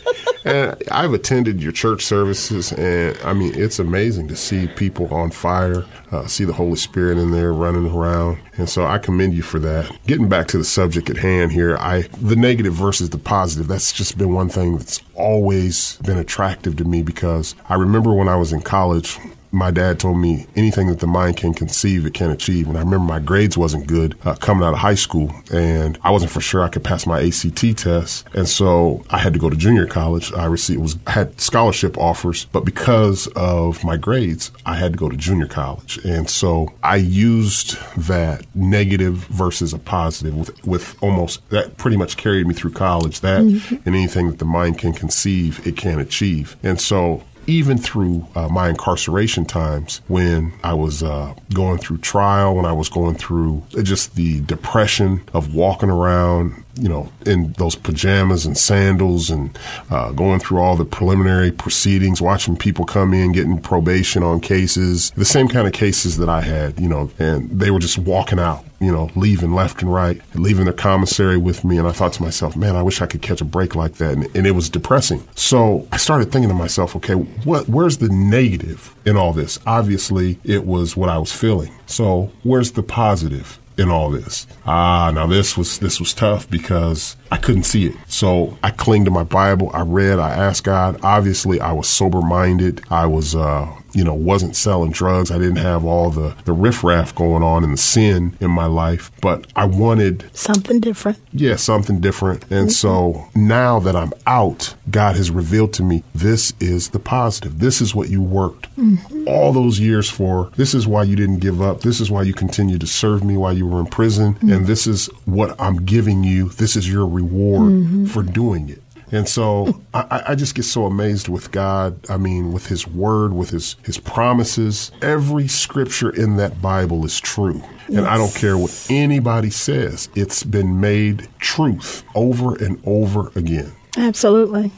and 0.44 0.76
I've 0.90 1.12
attended 1.12 1.62
your 1.62 1.72
church 1.72 2.04
services, 2.04 2.72
and 2.72 3.16
I 3.24 3.32
mean, 3.32 3.52
it's 3.54 3.78
amazing 3.78 4.28
to 4.28 4.36
see 4.36 4.66
people 4.66 5.12
on 5.14 5.30
fire, 5.30 5.84
uh, 6.12 6.26
see 6.26 6.44
the 6.44 6.52
Holy 6.52 6.76
Spirit 6.76 7.18
in 7.18 7.30
there 7.30 7.52
running 7.52 7.90
around, 7.90 8.38
and 8.58 8.68
so 8.68 8.84
I 8.84 8.98
commend 8.98 9.34
you 9.34 9.42
for 9.42 9.58
that. 9.60 9.90
Getting 10.06 10.28
back 10.28 10.46
to 10.48 10.58
the 10.58 10.64
subject 10.64 11.10
at 11.10 11.16
hand 11.16 11.52
here, 11.52 11.76
I 11.78 12.02
the 12.20 12.36
negative 12.36 12.74
versus 12.74 13.10
the 13.10 13.18
positive. 13.18 13.66
That's 13.66 13.92
just 13.92 14.18
been 14.18 14.34
one 14.34 14.48
thing 14.48 14.76
that's 14.76 15.00
always 15.14 15.96
been 15.98 16.18
attractive 16.18 16.76
to 16.76 16.84
me 16.84 17.02
because 17.02 17.54
I 17.68 17.74
remember 17.74 18.12
when 18.14 18.28
I 18.28 18.36
was 18.36 18.52
in 18.52 18.60
college 18.60 19.18
my 19.52 19.70
dad 19.70 20.00
told 20.00 20.18
me 20.18 20.46
anything 20.56 20.88
that 20.88 21.00
the 21.00 21.06
mind 21.06 21.36
can 21.36 21.52
conceive, 21.52 22.06
it 22.06 22.14
can 22.14 22.30
achieve. 22.30 22.66
And 22.66 22.76
I 22.76 22.80
remember 22.80 23.04
my 23.04 23.20
grades 23.20 23.56
wasn't 23.56 23.86
good 23.86 24.16
uh, 24.24 24.34
coming 24.36 24.64
out 24.64 24.72
of 24.72 24.80
high 24.80 24.94
school, 24.94 25.32
and 25.52 25.98
I 26.02 26.10
wasn't 26.10 26.32
for 26.32 26.40
sure 26.40 26.62
I 26.62 26.68
could 26.68 26.82
pass 26.82 27.06
my 27.06 27.22
ACT 27.22 27.76
test, 27.76 28.26
and 28.34 28.48
so 28.48 29.04
I 29.10 29.18
had 29.18 29.34
to 29.34 29.38
go 29.38 29.50
to 29.50 29.56
junior 29.56 29.86
college. 29.86 30.32
I 30.32 30.46
received 30.46 30.80
was 30.80 30.96
had 31.06 31.40
scholarship 31.40 31.98
offers, 31.98 32.46
but 32.46 32.64
because 32.64 33.26
of 33.36 33.84
my 33.84 33.96
grades, 33.96 34.50
I 34.64 34.74
had 34.74 34.92
to 34.92 34.98
go 34.98 35.08
to 35.08 35.16
junior 35.16 35.46
college, 35.46 35.98
and 36.04 36.28
so 36.28 36.72
I 36.82 36.96
used 36.96 37.76
that 37.96 38.46
negative 38.54 39.16
versus 39.26 39.74
a 39.74 39.78
positive 39.78 40.36
with 40.36 40.66
with 40.66 41.02
almost 41.02 41.48
that 41.50 41.76
pretty 41.76 41.96
much 41.96 42.16
carried 42.16 42.46
me 42.46 42.54
through 42.54 42.72
college. 42.72 43.20
That 43.20 43.42
mm-hmm. 43.42 43.74
and 43.74 43.88
anything 43.88 44.28
that 44.30 44.38
the 44.38 44.46
mind 44.46 44.78
can 44.78 44.94
conceive, 44.94 45.66
it 45.66 45.76
can 45.76 46.00
achieve, 46.00 46.56
and 46.62 46.80
so 46.80 47.22
even 47.46 47.78
through 47.78 48.26
uh, 48.34 48.48
my 48.48 48.68
incarceration 48.68 49.44
times 49.44 50.00
when 50.08 50.52
I 50.62 50.74
was 50.74 51.02
uh, 51.02 51.34
going 51.52 51.78
through 51.78 51.98
trial, 51.98 52.56
when 52.56 52.64
I 52.64 52.72
was 52.72 52.88
going 52.88 53.16
through 53.16 53.64
just 53.82 54.14
the 54.14 54.40
depression 54.40 55.22
of 55.32 55.54
walking 55.54 55.90
around, 55.90 56.61
you 56.74 56.88
know, 56.88 57.10
in 57.26 57.52
those 57.52 57.74
pajamas 57.74 58.46
and 58.46 58.56
sandals 58.56 59.30
and 59.30 59.58
uh, 59.90 60.12
going 60.12 60.40
through 60.40 60.58
all 60.58 60.76
the 60.76 60.84
preliminary 60.84 61.50
proceedings, 61.50 62.22
watching 62.22 62.56
people 62.56 62.84
come 62.84 63.12
in, 63.12 63.32
getting 63.32 63.60
probation 63.60 64.22
on 64.22 64.40
cases, 64.40 65.10
the 65.12 65.24
same 65.24 65.48
kind 65.48 65.66
of 65.66 65.72
cases 65.72 66.16
that 66.16 66.28
I 66.28 66.40
had, 66.40 66.80
you 66.80 66.88
know, 66.88 67.10
and 67.18 67.50
they 67.50 67.70
were 67.70 67.78
just 67.78 67.98
walking 67.98 68.38
out 68.38 68.64
you 68.82 68.90
know, 68.90 69.08
leaving 69.14 69.54
left 69.54 69.80
and 69.80 69.94
right, 69.94 70.20
leaving 70.34 70.64
their 70.64 70.74
commissary 70.74 71.36
with 71.36 71.64
me. 71.64 71.78
And 71.78 71.86
I 71.86 71.92
thought 71.92 72.14
to 72.14 72.22
myself, 72.22 72.56
man, 72.56 72.74
I 72.74 72.82
wish 72.82 73.00
I 73.00 73.06
could 73.06 73.22
catch 73.22 73.40
a 73.40 73.44
break 73.44 73.76
like 73.76 73.94
that. 73.94 74.14
And, 74.14 74.36
and, 74.36 74.44
it 74.44 74.50
was 74.50 74.68
depressing. 74.68 75.22
So 75.36 75.86
I 75.92 75.98
started 75.98 76.32
thinking 76.32 76.48
to 76.48 76.54
myself, 76.54 76.96
okay, 76.96 77.14
what, 77.14 77.68
where's 77.68 77.98
the 77.98 78.08
negative 78.08 78.92
in 79.06 79.16
all 79.16 79.32
this? 79.32 79.60
Obviously, 79.66 80.40
it 80.42 80.66
was 80.66 80.96
what 80.96 81.08
I 81.08 81.18
was 81.18 81.32
feeling. 81.32 81.72
So 81.86 82.32
where's 82.42 82.72
the 82.72 82.82
positive? 82.82 83.60
In 83.78 83.90
all 83.90 84.10
this. 84.10 84.46
Ah, 84.66 85.10
now 85.14 85.26
this 85.26 85.56
was 85.56 85.78
this 85.78 85.98
was 85.98 86.14
tough 86.14 86.48
because 86.50 87.16
I 87.30 87.36
couldn't 87.36 87.64
see 87.64 87.86
it. 87.86 87.94
So 88.06 88.58
I 88.62 88.70
clinged 88.70 89.06
to 89.06 89.10
my 89.10 89.24
Bible. 89.24 89.70
I 89.72 89.82
read. 89.82 90.18
I 90.18 90.30
asked 90.30 90.64
God. 90.64 90.98
Obviously, 91.02 91.60
I 91.60 91.72
was 91.72 91.88
sober 91.88 92.20
minded. 92.20 92.82
I 92.90 93.06
was 93.06 93.34
uh, 93.34 93.72
you 93.92 94.04
know, 94.04 94.14
wasn't 94.14 94.56
selling 94.56 94.90
drugs. 94.90 95.30
I 95.30 95.38
didn't 95.38 95.56
have 95.56 95.84
all 95.84 96.10
the, 96.10 96.34
the 96.44 96.52
riffraff 96.52 97.14
going 97.14 97.42
on 97.42 97.64
and 97.64 97.72
the 97.72 97.78
sin 97.78 98.36
in 98.40 98.50
my 98.50 98.66
life, 98.66 99.10
but 99.20 99.46
I 99.56 99.66
wanted 99.66 100.30
something 100.34 100.80
different. 100.80 101.18
Yeah, 101.32 101.56
something 101.56 102.00
different. 102.00 102.42
And 102.44 102.68
mm-hmm. 102.68 102.68
so 102.68 103.28
now 103.34 103.78
that 103.80 103.96
I'm 103.96 104.12
out, 104.26 104.74
God 104.90 105.16
has 105.16 105.30
revealed 105.30 105.72
to 105.74 105.82
me 105.82 106.02
this 106.14 106.52
is 106.60 106.90
the 106.90 106.98
positive. 106.98 107.58
This 107.58 107.80
is 107.80 107.94
what 107.94 108.08
you 108.08 108.22
worked 108.22 108.74
mm-hmm. 108.76 109.28
all 109.28 109.52
those 109.52 109.78
years 109.78 110.10
for. 110.10 110.50
This 110.56 110.74
is 110.74 110.86
why 110.86 111.04
you 111.04 111.16
didn't 111.16 111.38
give 111.38 111.60
up. 111.60 111.80
This 111.80 112.00
is 112.00 112.10
why 112.10 112.22
you 112.22 112.34
continued 112.34 112.80
to 112.80 112.86
serve 112.86 113.24
me 113.24 113.36
while 113.36 113.56
you 113.56 113.66
were 113.66 113.80
in 113.80 113.86
prison. 113.86 114.34
Mm-hmm. 114.34 114.52
And 114.52 114.66
this 114.66 114.86
is 114.86 115.06
what 115.24 115.58
I'm 115.60 115.84
giving 115.84 116.24
you. 116.24 116.48
This 116.50 116.76
is 116.76 116.90
your 116.90 117.06
reward 117.06 117.72
mm-hmm. 117.72 118.06
for 118.06 118.22
doing 118.22 118.68
it. 118.68 118.81
And 119.12 119.28
so 119.28 119.82
I, 119.94 120.22
I, 120.28 120.34
just 120.34 120.54
get 120.54 120.64
so 120.64 120.86
amazed 120.86 121.28
with 121.28 121.50
God. 121.50 122.00
I 122.10 122.16
mean, 122.16 122.50
with 122.50 122.66
His 122.66 122.88
Word, 122.88 123.34
with 123.34 123.50
His 123.50 123.76
His 123.84 123.98
promises. 123.98 124.90
Every 125.02 125.48
scripture 125.48 126.10
in 126.10 126.36
that 126.38 126.62
Bible 126.62 127.04
is 127.04 127.20
true, 127.20 127.62
yes. 127.88 127.98
and 127.98 128.06
I 128.06 128.16
don't 128.16 128.34
care 128.34 128.56
what 128.56 128.86
anybody 128.88 129.50
says. 129.50 130.08
It's 130.14 130.42
been 130.42 130.80
made 130.80 131.28
truth 131.38 132.04
over 132.14 132.56
and 132.56 132.82
over 132.86 133.30
again. 133.36 133.72
Absolutely. 133.96 134.72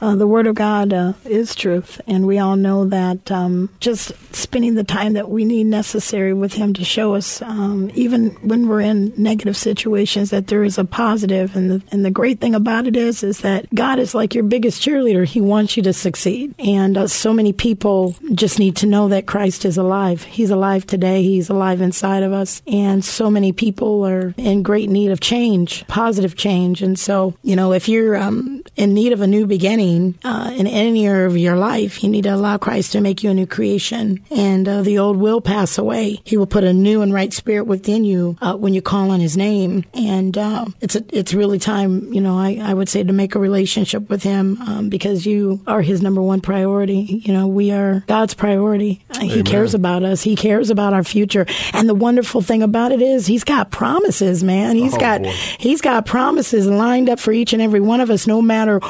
Uh, 0.00 0.14
the 0.14 0.28
Word 0.28 0.46
of 0.46 0.54
God 0.54 0.92
uh, 0.92 1.14
is 1.24 1.56
truth, 1.56 2.00
and 2.06 2.24
we 2.24 2.38
all 2.38 2.54
know 2.54 2.84
that 2.84 3.30
um, 3.30 3.68
just 3.80 4.12
spending 4.32 4.76
the 4.76 4.84
time 4.84 5.14
that 5.14 5.28
we 5.28 5.44
need 5.44 5.64
necessary 5.64 6.32
with 6.32 6.54
Him 6.54 6.72
to 6.74 6.84
show 6.84 7.14
us, 7.14 7.42
um, 7.42 7.90
even 7.94 8.30
when 8.46 8.68
we're 8.68 8.80
in 8.80 9.12
negative 9.16 9.56
situations, 9.56 10.30
that 10.30 10.46
there 10.46 10.62
is 10.62 10.78
a 10.78 10.84
positive. 10.84 11.56
And 11.56 11.70
the, 11.70 11.82
and 11.90 12.04
the 12.04 12.12
great 12.12 12.40
thing 12.40 12.54
about 12.54 12.86
it 12.86 12.96
is, 12.96 13.24
is 13.24 13.40
that 13.40 13.72
God 13.74 13.98
is 13.98 14.14
like 14.14 14.34
your 14.36 14.44
biggest 14.44 14.80
cheerleader. 14.80 15.26
He 15.26 15.40
wants 15.40 15.76
you 15.76 15.82
to 15.82 15.92
succeed. 15.92 16.54
And 16.60 16.96
uh, 16.96 17.08
so 17.08 17.32
many 17.32 17.52
people 17.52 18.14
just 18.34 18.60
need 18.60 18.76
to 18.76 18.86
know 18.86 19.08
that 19.08 19.26
Christ 19.26 19.64
is 19.64 19.78
alive. 19.78 20.22
He's 20.22 20.50
alive 20.50 20.86
today. 20.86 21.24
He's 21.24 21.50
alive 21.50 21.80
inside 21.80 22.22
of 22.22 22.32
us. 22.32 22.62
And 22.68 23.04
so 23.04 23.32
many 23.32 23.52
people 23.52 24.06
are 24.06 24.32
in 24.36 24.62
great 24.62 24.90
need 24.90 25.10
of 25.10 25.18
change, 25.18 25.84
positive 25.88 26.36
change. 26.36 26.82
And 26.82 26.96
so, 26.96 27.34
you 27.42 27.56
know, 27.56 27.72
if 27.72 27.88
you're, 27.88 28.16
um, 28.16 28.59
in 28.76 28.94
need 28.94 29.12
of 29.12 29.20
a 29.20 29.26
new 29.26 29.46
beginning 29.46 30.18
uh, 30.24 30.52
in 30.54 30.66
any 30.66 31.06
area 31.06 31.26
of 31.26 31.36
your 31.36 31.56
life, 31.56 32.02
you 32.02 32.08
need 32.08 32.24
to 32.24 32.34
allow 32.34 32.58
Christ 32.58 32.92
to 32.92 33.00
make 33.00 33.22
you 33.22 33.30
a 33.30 33.34
new 33.34 33.46
creation. 33.46 34.24
And 34.30 34.68
uh, 34.68 34.82
the 34.82 34.98
old 34.98 35.16
will 35.16 35.40
pass 35.40 35.78
away. 35.78 36.20
He 36.24 36.36
will 36.36 36.46
put 36.46 36.64
a 36.64 36.72
new 36.72 37.02
and 37.02 37.12
right 37.12 37.32
spirit 37.32 37.64
within 37.64 38.04
you 38.04 38.36
uh, 38.40 38.56
when 38.56 38.74
you 38.74 38.82
call 38.82 39.10
on 39.10 39.20
His 39.20 39.36
name. 39.36 39.84
And 39.94 40.36
uh, 40.36 40.66
it's 40.80 40.96
a, 40.96 41.04
it's 41.12 41.34
really 41.34 41.58
time, 41.58 42.12
you 42.12 42.20
know, 42.20 42.38
I, 42.38 42.58
I 42.62 42.74
would 42.74 42.88
say 42.88 43.02
to 43.02 43.12
make 43.12 43.34
a 43.34 43.38
relationship 43.38 44.08
with 44.08 44.22
Him 44.22 44.60
um, 44.62 44.88
because 44.88 45.26
you 45.26 45.60
are 45.66 45.82
His 45.82 46.02
number 46.02 46.22
one 46.22 46.40
priority. 46.40 47.22
You 47.24 47.32
know, 47.32 47.46
we 47.46 47.70
are 47.70 48.04
God's 48.06 48.34
priority. 48.34 49.04
Amen. 49.16 49.28
He 49.28 49.42
cares 49.42 49.74
about 49.74 50.02
us. 50.02 50.22
He 50.22 50.36
cares 50.36 50.70
about 50.70 50.92
our 50.92 51.04
future. 51.04 51.46
And 51.72 51.88
the 51.88 51.94
wonderful 51.94 52.42
thing 52.42 52.62
about 52.62 52.92
it 52.92 53.02
is 53.02 53.26
He's 53.26 53.44
got 53.44 53.70
promises, 53.70 54.42
man. 54.42 54.76
He's 54.76 54.94
oh, 54.94 55.00
got 55.00 55.22
boy. 55.22 55.30
He's 55.58 55.80
got 55.80 56.06
promises 56.06 56.66
lined 56.66 57.08
up 57.08 57.18
for 57.18 57.32
each 57.32 57.52
and 57.52 57.62
every 57.62 57.80
one 57.80 58.00
of 58.00 58.10
us, 58.10 58.26
no 58.26 58.42
matter 58.50 58.80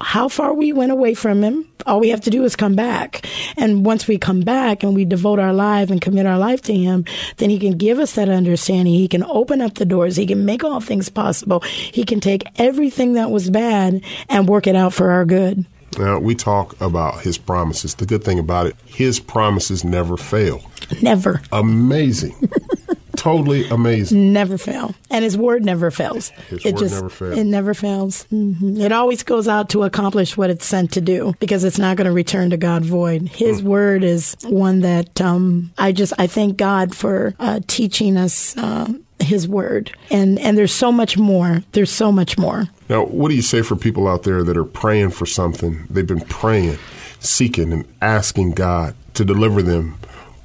how 0.00 0.28
far 0.28 0.54
we 0.54 0.72
went 0.72 0.92
away 0.92 1.12
from 1.12 1.42
him. 1.42 1.66
All 1.86 2.00
we 2.00 2.08
have 2.08 2.22
to 2.22 2.30
do 2.30 2.44
is 2.44 2.56
come 2.56 2.74
back. 2.74 3.26
And 3.56 3.84
once 3.84 4.08
we 4.08 4.16
come 4.16 4.40
back 4.40 4.82
and 4.82 4.94
we 4.94 5.04
devote 5.04 5.38
our 5.38 5.52
life 5.52 5.90
and 5.90 6.00
commit 6.00 6.24
our 6.24 6.38
life 6.38 6.62
to 6.62 6.74
him, 6.74 7.04
then 7.36 7.50
he 7.50 7.58
can 7.58 7.76
give 7.76 7.98
us 7.98 8.14
that 8.14 8.28
understanding. 8.28 8.94
He 8.94 9.08
can 9.08 9.24
open 9.24 9.60
up 9.60 9.74
the 9.74 9.84
doors. 9.84 10.16
He 10.16 10.26
can 10.26 10.46
make 10.46 10.64
all 10.64 10.80
things 10.80 11.10
possible. 11.10 11.60
He 11.60 12.04
can 12.04 12.20
take 12.20 12.44
everything 12.56 13.14
that 13.14 13.30
was 13.30 13.50
bad 13.50 14.02
and 14.28 14.48
work 14.48 14.66
it 14.66 14.76
out 14.76 14.94
for 14.94 15.10
our 15.10 15.26
good. 15.26 15.66
Now, 15.98 16.18
we 16.18 16.34
talk 16.34 16.80
about 16.80 17.20
his 17.20 17.36
promises. 17.36 17.94
The 17.96 18.06
good 18.06 18.22
thing 18.22 18.38
about 18.38 18.66
it, 18.66 18.76
his 18.86 19.18
promises 19.20 19.84
never 19.84 20.16
fail. 20.16 20.62
Never. 21.02 21.42
Amazing. 21.52 22.36
totally 23.20 23.68
amazing. 23.68 24.32
Never 24.32 24.56
fail, 24.56 24.94
and 25.10 25.22
His 25.22 25.36
word 25.36 25.64
never 25.64 25.90
fails. 25.90 26.30
His 26.48 26.64
it 26.64 26.74
word 26.74 26.80
just, 26.80 26.94
never 26.94 27.08
fails. 27.10 27.38
It 27.38 27.44
never 27.44 27.74
fails. 27.74 28.24
Mm-hmm. 28.32 28.80
It 28.80 28.92
always 28.92 29.22
goes 29.22 29.46
out 29.46 29.68
to 29.70 29.82
accomplish 29.82 30.36
what 30.36 30.48
it's 30.48 30.64
sent 30.64 30.92
to 30.92 31.02
do 31.02 31.34
because 31.38 31.62
it's 31.64 31.78
not 31.78 31.98
going 31.98 32.06
to 32.06 32.12
return 32.12 32.50
to 32.50 32.56
God 32.56 32.84
void. 32.84 33.28
His 33.28 33.60
mm. 33.60 33.64
word 33.64 34.04
is 34.04 34.36
one 34.44 34.80
that 34.80 35.20
um, 35.20 35.70
I 35.76 35.92
just 35.92 36.14
I 36.18 36.26
thank 36.26 36.56
God 36.56 36.96
for 36.96 37.34
uh, 37.38 37.60
teaching 37.66 38.16
us. 38.16 38.56
Uh, 38.56 38.94
his 39.18 39.46
word 39.46 39.94
and 40.10 40.38
and 40.38 40.56
there's 40.56 40.72
so 40.72 40.90
much 40.90 41.18
more 41.18 41.62
there's 41.72 41.90
so 41.90 42.10
much 42.10 42.38
more 42.38 42.64
now 42.88 43.04
what 43.04 43.28
do 43.28 43.34
you 43.34 43.42
say 43.42 43.60
for 43.60 43.76
people 43.76 44.08
out 44.08 44.22
there 44.22 44.42
that 44.42 44.56
are 44.56 44.64
praying 44.64 45.10
for 45.10 45.26
something 45.26 45.86
they've 45.90 46.06
been 46.06 46.22
praying 46.22 46.78
seeking 47.18 47.70
and 47.70 47.84
asking 48.00 48.52
god 48.52 48.94
to 49.12 49.22
deliver 49.22 49.60
them 49.60 49.94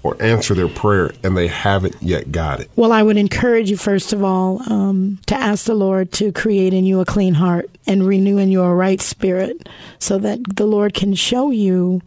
or 0.05 0.21
answer 0.21 0.53
their 0.53 0.67
prayer 0.67 1.11
and 1.23 1.35
they 1.35 1.47
haven't 1.47 1.95
yet 1.99 2.31
got 2.31 2.59
it? 2.59 2.69
Well, 2.75 2.91
I 2.91 3.01
would 3.01 3.17
encourage 3.17 3.71
you, 3.71 3.75
first 3.75 4.13
of 4.13 4.23
all, 4.23 4.61
um, 4.71 5.17
to 5.25 5.35
ask 5.35 5.65
the 5.65 5.73
Lord 5.73 6.11
to 6.13 6.31
create 6.31 6.75
in 6.75 6.85
you 6.85 6.99
a 6.99 7.05
clean 7.05 7.33
heart 7.33 7.71
and 7.87 8.05
renew 8.05 8.37
in 8.37 8.51
you 8.51 8.63
right 8.63 9.01
spirit 9.01 9.67
so 9.99 10.17
that 10.19 10.39
the 10.55 10.65
Lord 10.65 10.93
can 10.93 11.13
show 11.13 11.51
you 11.51 12.01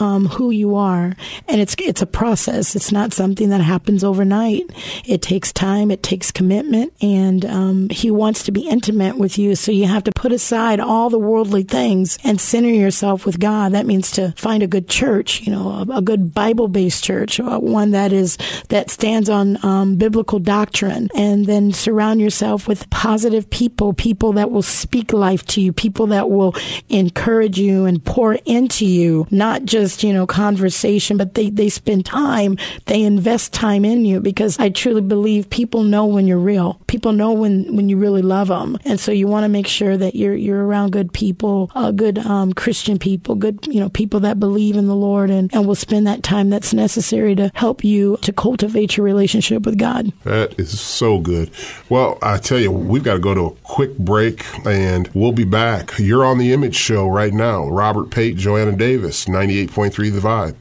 um, 0.00 0.26
who 0.26 0.50
you 0.50 0.74
are. 0.74 1.14
And 1.46 1.60
it's 1.60 1.76
it's 1.78 2.02
a 2.02 2.06
process. 2.06 2.74
It's 2.74 2.90
not 2.90 3.12
something 3.12 3.50
that 3.50 3.60
happens 3.60 4.02
overnight. 4.02 4.62
It 5.06 5.22
takes 5.22 5.52
time. 5.52 5.90
It 5.90 6.02
takes 6.02 6.32
commitment. 6.32 6.92
And 7.00 7.44
um, 7.44 7.88
He 7.90 8.10
wants 8.10 8.42
to 8.44 8.52
be 8.52 8.68
intimate 8.68 9.16
with 9.16 9.38
you. 9.38 9.54
So 9.54 9.72
you 9.72 9.86
have 9.86 10.04
to 10.04 10.12
put 10.12 10.32
aside 10.32 10.80
all 10.80 11.10
the 11.10 11.18
worldly 11.18 11.62
things 11.62 12.18
and 12.24 12.40
center 12.40 12.70
yourself 12.70 13.24
with 13.24 13.38
God. 13.38 13.72
That 13.72 13.86
means 13.86 14.10
to 14.12 14.32
find 14.36 14.62
a 14.62 14.66
good 14.68 14.88
church. 14.88 15.42
You 15.42 15.52
know, 15.52 15.68
a, 15.68 15.98
a 15.98 16.02
good 16.02 16.34
Bible 16.34 16.68
based 16.68 17.04
church, 17.04 17.38
uh, 17.38 17.58
one 17.58 17.92
that 17.92 18.12
is 18.12 18.36
that 18.68 18.90
stands 18.90 19.28
on 19.28 19.64
um, 19.64 19.96
biblical 19.96 20.38
doctrine, 20.38 21.08
and 21.14 21.46
then 21.46 21.72
surround 21.72 22.20
yourself 22.20 22.66
with 22.66 22.90
positive 22.90 23.48
people, 23.50 23.92
people 23.92 24.32
that 24.32 24.50
will 24.50 24.62
speak 24.62 25.12
to 25.32 25.60
you, 25.60 25.72
people 25.72 26.06
that 26.08 26.30
will 26.30 26.54
encourage 26.88 27.58
you 27.58 27.84
and 27.84 28.04
pour 28.04 28.34
into 28.44 28.86
you, 28.86 29.26
not 29.30 29.64
just, 29.64 30.02
you 30.02 30.12
know, 30.12 30.26
conversation, 30.26 31.16
but 31.16 31.34
they, 31.34 31.50
they 31.50 31.68
spend 31.68 32.06
time, 32.06 32.56
they 32.86 33.02
invest 33.02 33.52
time 33.52 33.84
in 33.84 34.04
you 34.04 34.20
because 34.20 34.58
I 34.58 34.68
truly 34.68 35.00
believe 35.00 35.50
people 35.50 35.82
know 35.82 36.06
when 36.06 36.26
you're 36.26 36.38
real. 36.38 36.80
People 36.86 37.12
know 37.12 37.32
when, 37.32 37.76
when 37.76 37.88
you 37.88 37.96
really 37.96 38.22
love 38.22 38.48
them. 38.48 38.78
And 38.84 39.00
so 39.00 39.12
you 39.12 39.26
want 39.26 39.44
to 39.44 39.48
make 39.48 39.66
sure 39.66 39.96
that 39.96 40.14
you're, 40.14 40.34
you're 40.34 40.64
around 40.64 40.92
good 40.92 41.12
people, 41.12 41.70
uh, 41.74 41.90
good, 41.90 42.18
um, 42.18 42.52
Christian 42.52 42.98
people, 42.98 43.34
good, 43.34 43.66
you 43.66 43.80
know, 43.80 43.88
people 43.88 44.20
that 44.20 44.40
believe 44.40 44.76
in 44.76 44.86
the 44.86 44.96
Lord 44.96 45.30
and, 45.30 45.52
and 45.54 45.66
will 45.66 45.74
spend 45.74 46.06
that 46.06 46.22
time 46.22 46.50
that's 46.50 46.74
necessary 46.74 47.34
to 47.34 47.50
help 47.54 47.84
you 47.84 48.18
to 48.22 48.32
cultivate 48.32 48.96
your 48.96 49.04
relationship 49.04 49.64
with 49.64 49.78
God. 49.78 50.12
That 50.24 50.58
is 50.58 50.80
so 50.80 51.18
good. 51.18 51.50
Well, 51.88 52.18
I 52.22 52.38
tell 52.38 52.58
you, 52.58 52.70
we've 52.70 53.02
got 53.02 53.14
to 53.14 53.18
go 53.20 53.34
to 53.34 53.46
a 53.46 53.50
quick 53.62 53.96
break 53.98 54.44
and 54.66 55.13
we'll 55.14 55.32
be 55.32 55.44
back. 55.44 55.98
You're 55.98 56.24
on 56.24 56.38
the 56.38 56.52
Image 56.52 56.76
Show 56.76 57.06
right 57.06 57.32
now. 57.32 57.68
Robert 57.68 58.10
Pate, 58.10 58.36
Joanna 58.36 58.76
Davis, 58.76 59.24
98.3 59.26 60.12
The 60.12 60.20
Vibe. 60.20 60.56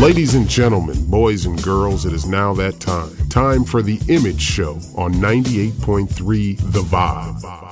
Ladies 0.00 0.34
and 0.34 0.48
gentlemen, 0.48 1.08
boys 1.08 1.46
and 1.46 1.62
girls, 1.62 2.04
it 2.04 2.12
is 2.12 2.26
now 2.26 2.52
that 2.54 2.80
time. 2.80 3.14
Time 3.28 3.64
for 3.64 3.82
the 3.82 4.00
Image 4.08 4.40
Show 4.40 4.72
on 4.96 5.14
98.3 5.14 6.56
The 6.72 6.80
Vibe. 6.80 7.63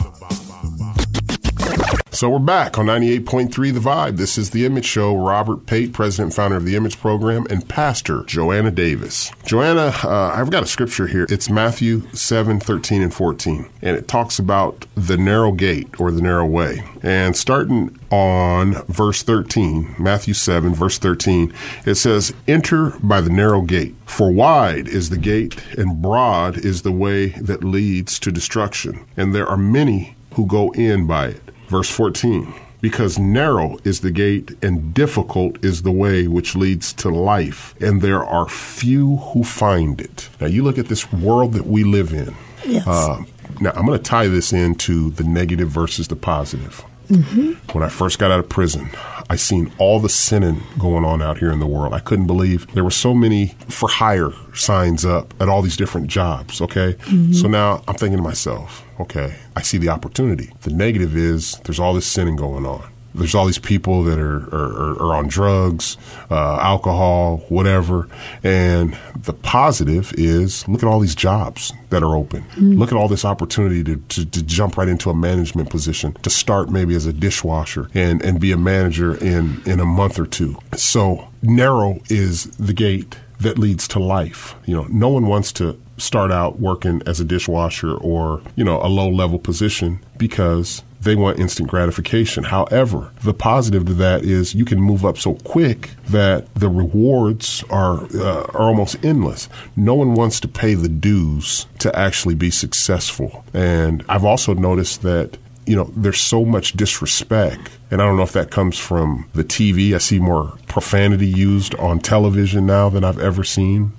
So 2.23 2.29
we're 2.29 2.39
back 2.39 2.79
on 2.79 2.87
98.3 2.87 3.53
The 3.75 3.81
Vibe. 3.81 4.17
This 4.17 4.39
is 4.39 4.51
The 4.51 4.65
Image 4.65 4.85
Show. 4.85 5.17
Robert 5.17 5.67
Pate, 5.67 5.93
president 5.93 6.27
and 6.27 6.35
founder 6.37 6.57
of 6.57 6.65
the 6.65 6.77
Image 6.77 7.01
Program, 7.01 7.49
and 7.51 7.69
Pastor 7.69 8.23
Joanna 8.29 8.71
Davis. 8.71 9.33
Joanna, 9.45 9.93
uh, 10.05 10.33
I've 10.33 10.49
got 10.49 10.63
a 10.63 10.67
scripture 10.67 11.09
here. 11.09 11.27
It's 11.29 11.51
Matthew 11.51 12.09
7, 12.13 12.61
13, 12.61 13.03
and 13.03 13.13
14. 13.13 13.69
And 13.83 13.97
it 13.97 14.07
talks 14.07 14.39
about 14.39 14.87
the 14.95 15.17
narrow 15.17 15.51
gate 15.51 15.89
or 15.99 16.13
the 16.13 16.23
narrow 16.23 16.47
way. 16.47 16.85
And 17.03 17.37
starting 17.37 17.99
on 18.13 18.75
verse 18.87 19.25
13, 19.25 19.97
Matthew 19.99 20.35
7, 20.35 20.77
verse 20.77 20.99
13, 20.99 21.53
it 21.87 21.97
says, 21.97 22.33
Enter 22.47 22.91
by 23.03 23.21
the 23.21 23.31
narrow 23.31 23.63
gate, 23.63 23.97
for 24.07 24.31
wide 24.31 24.87
is 24.87 25.11
the 25.11 25.19
gate, 25.19 25.61
and 25.77 26.01
broad 26.01 26.57
is 26.57 26.83
the 26.83 26.93
way 26.93 27.31
that 27.31 27.65
leads 27.65 28.21
to 28.21 28.31
destruction, 28.31 29.05
and 29.17 29.35
there 29.35 29.49
are 29.49 29.57
many 29.57 30.15
who 30.35 30.47
go 30.47 30.71
in 30.71 31.09
by 31.09 31.27
it. 31.27 31.43
Verse 31.73 31.89
14 31.91 32.53
Because 32.83 33.19
narrow 33.19 33.79
is 33.83 34.01
the 34.01 34.11
gate 34.11 34.51
and 34.63 34.93
difficult 34.93 35.65
is 35.65 35.83
the 35.83 35.91
way 35.91 36.29
which 36.29 36.55
leads 36.55 36.93
to 36.95 37.09
life, 37.09 37.75
and 37.81 38.03
there 38.03 38.23
are 38.23 38.47
few 38.49 39.17
who 39.17 39.43
find 39.43 39.99
it. 40.01 40.29
Now, 40.39 40.49
you 40.49 40.63
look 40.63 40.77
at 40.79 40.89
this 40.89 41.11
world 41.11 41.55
that 41.55 41.67
we 41.67 41.83
live 41.83 42.13
in. 42.13 42.35
Yes. 42.67 42.87
Uh, 42.87 43.23
now, 43.61 43.71
I'm 43.75 43.87
going 43.87 43.99
to 43.99 44.05
tie 44.05 44.29
this 44.29 44.53
into 44.53 45.11
the 45.13 45.25
negative 45.25 45.69
versus 45.71 46.09
the 46.09 46.17
positive. 46.17 46.85
Mhm. 47.11 47.57
When 47.75 47.83
I 47.85 47.89
first 47.89 48.19
got 48.19 48.31
out 48.31 48.39
of 48.41 48.49
prison, 48.49 48.91
I 49.29 49.37
seen 49.37 49.73
all 49.79 49.99
the 50.01 50.09
sinning 50.09 50.63
going 50.79 51.05
on 51.05 51.21
out 51.21 51.39
here 51.39 51.51
in 51.51 51.59
the 51.59 51.67
world. 51.67 51.93
I 51.95 51.99
couldn't 52.01 52.27
believe 52.27 52.67
there 52.75 52.85
were 52.85 52.91
so 53.07 53.13
many 53.15 53.55
for 53.69 53.89
hire 53.89 54.33
signs 54.55 55.05
up 55.05 55.35
at 55.41 55.49
all 55.49 55.63
these 55.63 55.77
different 55.77 56.07
jobs. 56.09 56.61
Okay. 56.61 56.97
So 57.33 57.49
now 57.49 57.83
I'm 57.89 57.97
thinking 57.97 58.19
to 58.19 58.23
myself, 58.23 58.83
okay, 59.03 59.37
I 59.57 59.62
see 59.62 59.79
the 59.79 59.88
opportunity. 59.88 60.51
The 60.62 60.71
negative 60.71 61.17
is 61.17 61.59
there's 61.65 61.81
all 61.81 61.95
this 61.95 62.07
sinning 62.07 62.37
going 62.37 62.67
on. 62.67 62.88
There's 63.15 63.35
all 63.35 63.45
these 63.45 63.59
people 63.59 64.05
that 64.05 64.19
are, 64.19 64.38
are, 64.55 64.93
are 65.03 65.15
on 65.15 65.29
drugs, 65.29 65.99
uh, 66.31 66.59
alcohol, 66.61 67.45
whatever. 67.49 68.09
And 68.43 68.97
the 69.15 69.35
positive 69.35 70.15
is 70.17 70.67
look 70.67 70.83
at 70.83 70.88
all 70.88 70.99
these 70.99 71.15
jobs 71.15 71.75
that 71.91 72.03
are 72.03 72.17
open. 72.17 72.47
Look 72.79 72.91
at 72.91 72.97
all 72.97 73.09
this 73.09 73.27
opportunity 73.27 73.85
to, 73.85 73.97
to, 73.97 74.25
to 74.25 74.43
jump 74.43 74.79
right 74.79 74.88
into 74.88 75.11
a 75.11 75.15
management 75.15 75.69
position, 75.69 76.15
to 76.23 76.31
start 76.31 76.71
maybe 76.71 76.95
as 76.95 77.05
a 77.05 77.12
dishwasher 77.12 77.91
and, 77.93 78.23
and 78.25 78.41
be 78.41 78.51
a 78.51 78.57
manager 78.57 79.15
in, 79.23 79.61
in 79.67 79.79
a 79.79 79.85
month 79.85 80.19
or 80.19 80.27
two. 80.27 80.57
So 80.75 81.29
narrow 81.43 82.01
is 82.09 82.45
the 82.57 82.73
gate 82.73 83.19
that 83.41 83.59
leads 83.59 83.87
to 83.88 83.99
life. 83.99 84.55
You 84.65 84.75
know, 84.77 84.87
no 84.88 85.09
one 85.09 85.27
wants 85.27 85.53
to 85.55 85.79
start 86.03 86.33
out 86.33 86.59
working 86.59 87.03
as 87.07 87.21
a 87.21 87.25
dishwasher 87.25 87.95
or, 87.95 88.43
you 88.57 88.65
know, 88.65 88.81
a 88.83 88.88
low 88.88 89.09
level 89.09 89.38
position 89.38 90.01
because 90.19 90.83
they 91.03 91.17
want 91.17 91.38
instant 91.38 91.69
gratification. 91.69 92.45
However, 92.45 93.11
the 93.23 93.35
positive 93.35 93.87
to 93.87 93.95
that 93.95 94.23
is 94.23 94.55
you 94.55 94.65
can 94.65 94.81
move 94.81 95.05
up 95.05 95.19
so 95.19 95.35
quick 95.35 95.91
that 96.09 96.53
the 96.55 96.69
rewards 96.69 97.65
are 97.71 98.05
uh, 98.15 98.47
are 98.55 98.69
almost 98.69 99.05
endless. 99.05 99.49
No 99.75 99.95
one 99.95 100.15
wants 100.15 100.38
to 100.41 100.49
pay 100.49 100.75
the 100.75 100.88
dues 100.88 101.67
to 101.81 101.97
actually 101.99 102.35
be 102.35 102.51
successful. 102.51 103.45
And 103.53 104.05
I've 104.09 104.25
also 104.25 104.55
noticed 104.55 105.03
that 105.03 105.38
you 105.66 105.77
know, 105.77 105.90
there's 105.96 106.20
so 106.20 106.44
much 106.44 106.72
disrespect. 106.72 107.70
And 107.90 108.01
I 108.01 108.07
don't 108.07 108.16
know 108.16 108.22
if 108.22 108.33
that 108.33 108.51
comes 108.51 108.79
from 108.79 109.29
the 109.35 109.44
TV. 109.44 109.94
I 109.94 109.98
see 109.98 110.18
more 110.18 110.57
profanity 110.68 111.27
used 111.27 111.75
on 111.77 112.01
television 112.01 112.66
now 112.66 112.88
than 112.88 113.05
I've 113.05 113.18
ever 113.18 113.44
seen. 113.44 113.92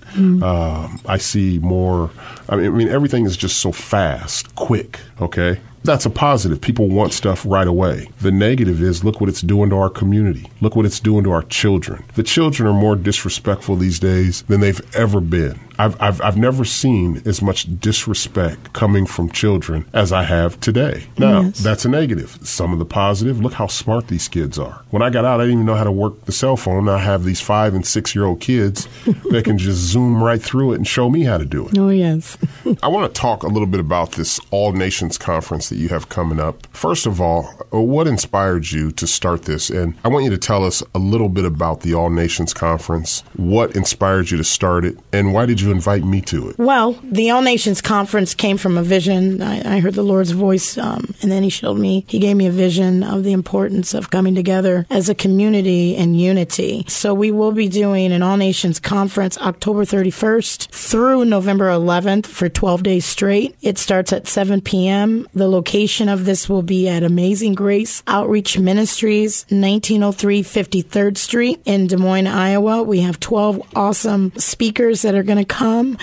Um, 0.43 0.99
I 1.05 1.17
see 1.17 1.59
more, 1.59 2.11
I 2.49 2.55
mean, 2.55 2.65
I 2.65 2.69
mean, 2.69 2.89
everything 2.89 3.25
is 3.25 3.37
just 3.37 3.57
so 3.57 3.71
fast, 3.71 4.55
quick, 4.55 4.99
okay? 5.21 5.59
That's 5.83 6.05
a 6.05 6.09
positive. 6.09 6.61
People 6.61 6.87
want 6.87 7.11
stuff 7.11 7.45
right 7.45 7.67
away. 7.67 8.07
The 8.21 8.31
negative 8.31 8.81
is 8.81 9.03
look 9.03 9.19
what 9.19 9.29
it's 9.29 9.41
doing 9.41 9.69
to 9.71 9.75
our 9.77 9.89
community. 9.89 10.49
Look 10.61 10.77
what 10.77 10.85
it's 10.85 10.99
doing 10.99 11.25
to 11.25 11.31
our 11.31 11.43
children. 11.43 12.05
The 12.15 12.23
children 12.23 12.69
are 12.69 12.73
more 12.73 12.95
disrespectful 12.95 13.75
these 13.75 13.99
days 13.99 14.43
than 14.43 14.61
they've 14.61 14.81
ever 14.95 15.19
been. 15.19 15.59
I've, 15.79 15.99
I've, 16.01 16.21
I've 16.21 16.37
never 16.37 16.65
seen 16.65 17.21
as 17.25 17.41
much 17.41 17.67
disrespect 17.79 18.73
coming 18.73 19.05
from 19.05 19.29
children 19.31 19.85
as 19.93 20.11
I 20.11 20.23
have 20.23 20.59
today. 20.59 21.05
Now, 21.17 21.41
Yes. 21.41 21.59
that's 21.59 21.85
a 21.85 21.89
negative. 21.89 22.37
Some 22.43 22.73
of 22.73 22.79
the 22.79 22.85
positive, 22.85 23.39
look 23.39 23.53
how 23.53 23.67
smart 23.67 24.07
these 24.07 24.27
kids 24.27 24.59
are. 24.59 24.83
When 24.91 25.01
I 25.01 25.09
got 25.09 25.25
out, 25.25 25.39
I 25.39 25.43
didn't 25.45 25.55
even 25.59 25.65
know 25.65 25.75
how 25.75 25.83
to 25.83 25.91
work 25.91 26.25
the 26.25 26.31
cell 26.31 26.55
phone. 26.57 26.85
Now 26.85 26.93
I 26.95 26.99
have 26.99 27.23
these 27.23 27.41
five 27.41 27.73
and 27.73 27.85
six 27.85 28.13
year 28.15 28.25
old 28.25 28.39
kids 28.39 28.87
that 29.31 29.43
can 29.45 29.57
just 29.57 29.79
zoom 29.79 30.23
right 30.23 30.41
through 30.41 30.73
it 30.73 30.75
and 30.75 30.87
show 30.87 31.09
me 31.09 31.23
how 31.23 31.37
to 31.37 31.45
do 31.45 31.67
it. 31.67 31.77
Oh, 31.77 31.89
yes. 31.89 32.37
I 32.83 32.87
want 32.87 33.13
to 33.13 33.19
talk 33.19 33.43
a 33.43 33.47
little 33.47 33.67
bit 33.67 33.79
about 33.79 34.13
this 34.13 34.39
All 34.51 34.71
Nations 34.73 35.17
Conference 35.17 35.69
that 35.69 35.77
you 35.77 35.89
have 35.89 36.09
coming 36.09 36.39
up. 36.39 36.67
First 36.75 37.05
of 37.05 37.19
all, 37.19 37.49
uh, 37.73 37.79
what 37.79 38.07
inspired 38.07 38.69
you 38.71 38.91
to 38.91 39.07
start 39.07 39.43
this? 39.43 39.69
And 39.69 39.95
I 40.03 40.09
want 40.09 40.25
you 40.25 40.31
to 40.31 40.37
tell 40.37 40.63
us 40.65 40.83
a 40.93 40.99
little 40.99 41.29
bit 41.29 41.45
about 41.45 41.81
the 41.81 41.93
All 41.93 42.09
Nations 42.09 42.53
Conference. 42.53 43.23
What 43.35 43.75
inspired 43.75 44.29
you 44.31 44.37
to 44.37 44.43
start 44.43 44.85
it? 44.85 44.97
And 45.11 45.33
why 45.33 45.45
did 45.45 45.61
you 45.61 45.62
invite 45.71 46.03
me 46.03 46.21
to 46.21 46.49
it? 46.49 46.57
Well, 46.57 46.93
the 47.03 47.29
All 47.31 47.41
Nations 47.41 47.81
Conference 47.81 48.33
came 48.33 48.57
from 48.57 48.77
a 48.77 48.83
vision. 48.83 49.41
I, 49.41 49.77
I 49.77 49.79
heard 49.79 49.93
the 49.93 50.03
Lord's 50.03 50.31
voice, 50.31 50.77
um, 50.77 51.13
and 51.21 51.31
then 51.31 51.43
He 51.43 51.49
showed 51.49 51.77
me, 51.77 52.05
He 52.07 52.19
gave 52.19 52.35
me 52.35 52.47
a 52.47 52.51
vision 52.51 53.03
of 53.03 53.23
the 53.23 53.33
importance 53.33 53.93
of 53.93 54.09
coming 54.09 54.35
together 54.35 54.85
as 54.89 55.09
a 55.09 55.15
community 55.15 55.95
and 55.95 56.19
unity. 56.19 56.85
So 56.87 57.13
we 57.13 57.31
will 57.31 57.51
be 57.51 57.67
doing 57.67 58.11
an 58.11 58.21
All 58.21 58.37
Nations 58.37 58.79
Conference 58.79 59.37
October 59.37 59.85
31st 59.85 60.69
through 60.69 61.25
November 61.25 61.69
11th 61.69 62.25
for 62.25 62.49
12 62.49 62.83
days 62.83 63.05
straight. 63.05 63.55
It 63.61 63.77
starts 63.77 64.13
at 64.13 64.27
7 64.27 64.61
p.m. 64.61 65.27
The 65.33 65.47
location 65.47 66.09
of 66.09 66.25
this 66.25 66.49
will 66.49 66.63
be 66.63 66.87
at 66.87 67.03
Amazing 67.03 67.53
Grace 67.53 68.03
Outreach 68.07 68.57
Ministries, 68.57 69.45
1903 69.49 70.43
53rd 70.43 71.17
Street 71.17 71.61
in 71.65 71.87
Des 71.87 71.97
Moines, 71.97 72.27
Iowa. 72.27 72.83
We 72.83 73.01
have 73.01 73.19
12 73.19 73.61
awesome 73.75 74.31
speakers 74.37 75.01
that 75.01 75.15
are 75.15 75.23
going 75.23 75.37
to 75.37 75.45
come. 75.53 75.97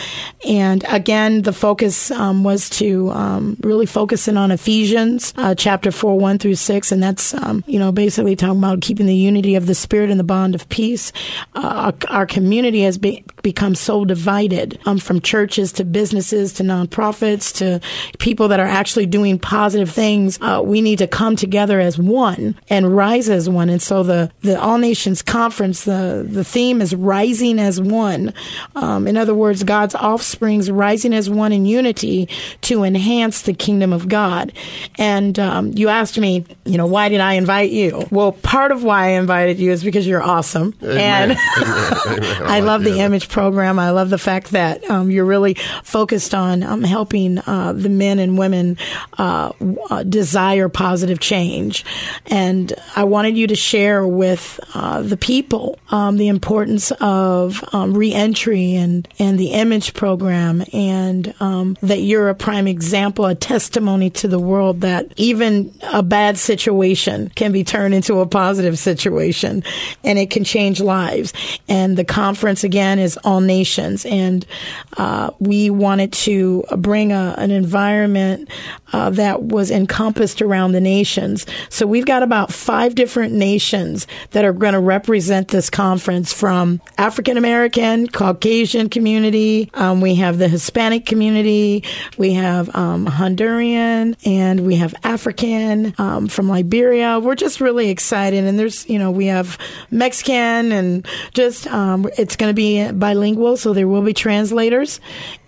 And 0.46 0.84
again, 0.88 1.42
the 1.42 1.52
focus 1.52 2.10
um, 2.12 2.44
was 2.44 2.70
to 2.70 3.10
um, 3.10 3.56
really 3.60 3.86
focus 3.86 4.28
in 4.28 4.36
on 4.36 4.52
Ephesians 4.52 5.34
uh, 5.36 5.54
chapter 5.54 5.90
4, 5.90 6.18
1 6.18 6.38
through 6.38 6.54
6. 6.54 6.92
And 6.92 7.02
that's, 7.02 7.34
um, 7.34 7.64
you 7.66 7.78
know, 7.78 7.90
basically 7.90 8.36
talking 8.36 8.58
about 8.58 8.80
keeping 8.80 9.06
the 9.06 9.14
unity 9.14 9.56
of 9.56 9.66
the 9.66 9.74
Spirit 9.74 10.10
and 10.10 10.20
the 10.20 10.24
bond 10.24 10.54
of 10.54 10.68
peace. 10.68 11.12
Uh, 11.54 11.92
our, 12.08 12.20
our 12.20 12.26
community 12.26 12.82
has 12.82 12.96
be, 12.96 13.24
become 13.42 13.74
so 13.74 14.04
divided 14.04 14.78
um, 14.86 14.98
from 14.98 15.20
churches 15.20 15.72
to 15.72 15.84
businesses 15.84 16.52
to 16.54 16.62
nonprofits 16.62 17.54
to 17.56 17.80
people 18.18 18.48
that 18.48 18.60
are 18.60 18.66
actually 18.66 19.06
doing 19.06 19.38
positive 19.38 19.90
things. 19.90 20.38
Uh, 20.40 20.62
we 20.64 20.80
need 20.80 20.98
to 20.98 21.06
come 21.06 21.36
together 21.36 21.80
as 21.80 21.98
one 21.98 22.58
and 22.68 22.94
rise 22.96 23.28
as 23.28 23.48
one. 23.48 23.68
And 23.68 23.80
so 23.80 24.02
the, 24.02 24.30
the 24.40 24.60
All 24.60 24.78
Nations 24.78 25.22
Conference, 25.22 25.84
the, 25.84 26.26
the 26.28 26.44
theme 26.44 26.80
is 26.82 26.94
rising 26.94 27.58
as 27.58 27.80
one. 27.80 28.34
Um, 28.76 29.06
in 29.06 29.16
other 29.16 29.34
words, 29.34 29.64
God's 29.64 29.94
offsprings 29.94 30.70
rising 30.70 31.14
as 31.14 31.30
one 31.30 31.52
in 31.52 31.66
unity 31.66 32.28
to 32.62 32.84
enhance 32.84 33.42
the 33.42 33.54
kingdom 33.54 33.92
of 33.92 34.08
God. 34.08 34.52
And 34.96 35.38
um, 35.38 35.72
you 35.72 35.88
asked 35.88 36.18
me, 36.18 36.44
you 36.64 36.76
know, 36.76 36.86
why 36.86 37.08
did 37.08 37.20
I 37.20 37.34
invite 37.34 37.70
you? 37.70 38.06
Well, 38.10 38.32
part 38.32 38.72
of 38.72 38.84
why 38.84 39.06
I 39.06 39.08
invited 39.10 39.58
you 39.58 39.72
is 39.72 39.82
because 39.82 40.06
you're 40.06 40.22
awesome. 40.22 40.74
And 40.82 41.32
Amen. 41.32 41.38
Amen. 42.06 42.42
I 42.42 42.60
love 42.60 42.84
the 42.84 42.98
image 43.00 43.28
program. 43.30 43.78
I 43.78 43.90
love 43.90 44.10
the 44.10 44.18
fact 44.18 44.50
that 44.50 44.88
um, 44.90 45.10
you're 45.10 45.24
really 45.24 45.54
focused 45.84 46.34
on 46.34 46.62
um, 46.62 46.82
helping 46.82 47.38
uh, 47.38 47.72
the 47.72 47.88
men 47.88 48.18
and 48.18 48.36
women 48.36 48.76
uh, 49.18 49.52
uh, 49.90 50.02
desire 50.02 50.68
positive 50.68 51.20
change. 51.20 51.84
And 52.26 52.72
I 52.96 53.04
wanted 53.04 53.36
you 53.36 53.46
to 53.46 53.56
share 53.56 54.06
with 54.06 54.60
uh, 54.74 55.02
the 55.02 55.16
people 55.16 55.78
um, 55.90 56.16
the 56.16 56.28
importance 56.28 56.92
of 57.00 57.62
um, 57.72 57.94
reentry 57.94 58.74
and, 58.74 59.08
and 59.18 59.38
the 59.38 59.52
image 59.52 59.94
program, 59.94 60.62
and 60.72 61.34
um, 61.40 61.76
that 61.82 62.00
you're 62.00 62.28
a 62.28 62.34
prime 62.34 62.66
example, 62.66 63.26
a 63.26 63.34
testimony 63.34 64.10
to 64.10 64.28
the 64.28 64.38
world 64.38 64.80
that 64.80 65.12
even 65.16 65.72
a 65.92 66.02
bad 66.02 66.38
situation 66.38 67.30
can 67.34 67.52
be 67.52 67.64
turned 67.64 67.94
into 67.94 68.20
a 68.20 68.26
positive 68.26 68.78
situation 68.78 69.62
and 70.04 70.18
it 70.18 70.30
can 70.30 70.44
change 70.44 70.80
lives. 70.80 71.32
And 71.68 71.96
the 71.96 72.04
conference 72.04 72.64
again 72.64 72.98
is 72.98 73.18
all 73.24 73.40
nations. 73.40 74.04
And 74.06 74.46
uh, 74.96 75.30
we 75.38 75.70
wanted 75.70 76.12
to 76.12 76.64
bring 76.76 77.12
a, 77.12 77.34
an 77.38 77.50
environment 77.50 78.48
uh, 78.92 79.10
that 79.10 79.42
was 79.42 79.70
encompassed 79.70 80.42
around 80.42 80.72
the 80.72 80.80
nations. 80.80 81.46
So 81.68 81.86
we've 81.86 82.06
got 82.06 82.22
about 82.22 82.52
five 82.52 82.94
different 82.94 83.34
nations 83.34 84.06
that 84.30 84.44
are 84.44 84.52
going 84.52 84.74
to 84.74 84.80
represent 84.80 85.48
this 85.48 85.70
conference 85.70 86.32
from 86.32 86.80
African 86.98 87.36
American, 87.36 88.08
Caucasian 88.08 88.88
community. 88.88 89.70
Um, 89.74 90.00
we 90.00 90.16
have 90.16 90.38
the 90.38 90.48
Hispanic 90.48 91.06
community. 91.06 91.84
We 92.18 92.34
have 92.34 92.74
um, 92.74 93.06
Honduran 93.06 94.16
and 94.26 94.66
we 94.66 94.76
have 94.76 94.94
African 95.04 95.94
um, 95.98 96.28
from 96.28 96.48
Liberia. 96.48 97.18
We're 97.20 97.34
just 97.34 97.60
really 97.60 97.90
excited. 97.90 98.44
And 98.44 98.58
there's, 98.58 98.88
you 98.88 98.98
know, 98.98 99.10
we 99.10 99.26
have 99.26 99.58
Mexican 99.90 100.72
and 100.72 101.06
just, 101.34 101.66
um, 101.68 102.08
it's 102.18 102.36
going 102.36 102.50
to 102.50 102.54
be 102.54 102.90
bilingual. 103.10 103.56
So 103.56 103.72
there 103.72 103.88
will 103.88 104.02
be 104.02 104.14
translators. 104.14 105.00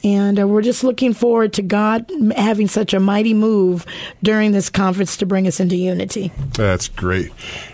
And 0.05 0.39
uh, 0.39 0.49
we're 0.49 0.63
just 0.63 0.85
looking 0.85 1.15
forward 1.15 1.53
to 1.55 1.63
God 1.63 2.11
having 2.37 2.69
such 2.69 2.93
a 2.93 3.01
mighty 3.01 3.35
move 3.35 3.87
during 4.23 4.53
this 4.53 4.69
conference 4.69 5.17
to 5.19 5.27
bring 5.27 5.47
us 5.47 5.61
into 5.61 5.77
unity. 5.77 6.33
That's 6.55 6.89
great. 6.89 7.31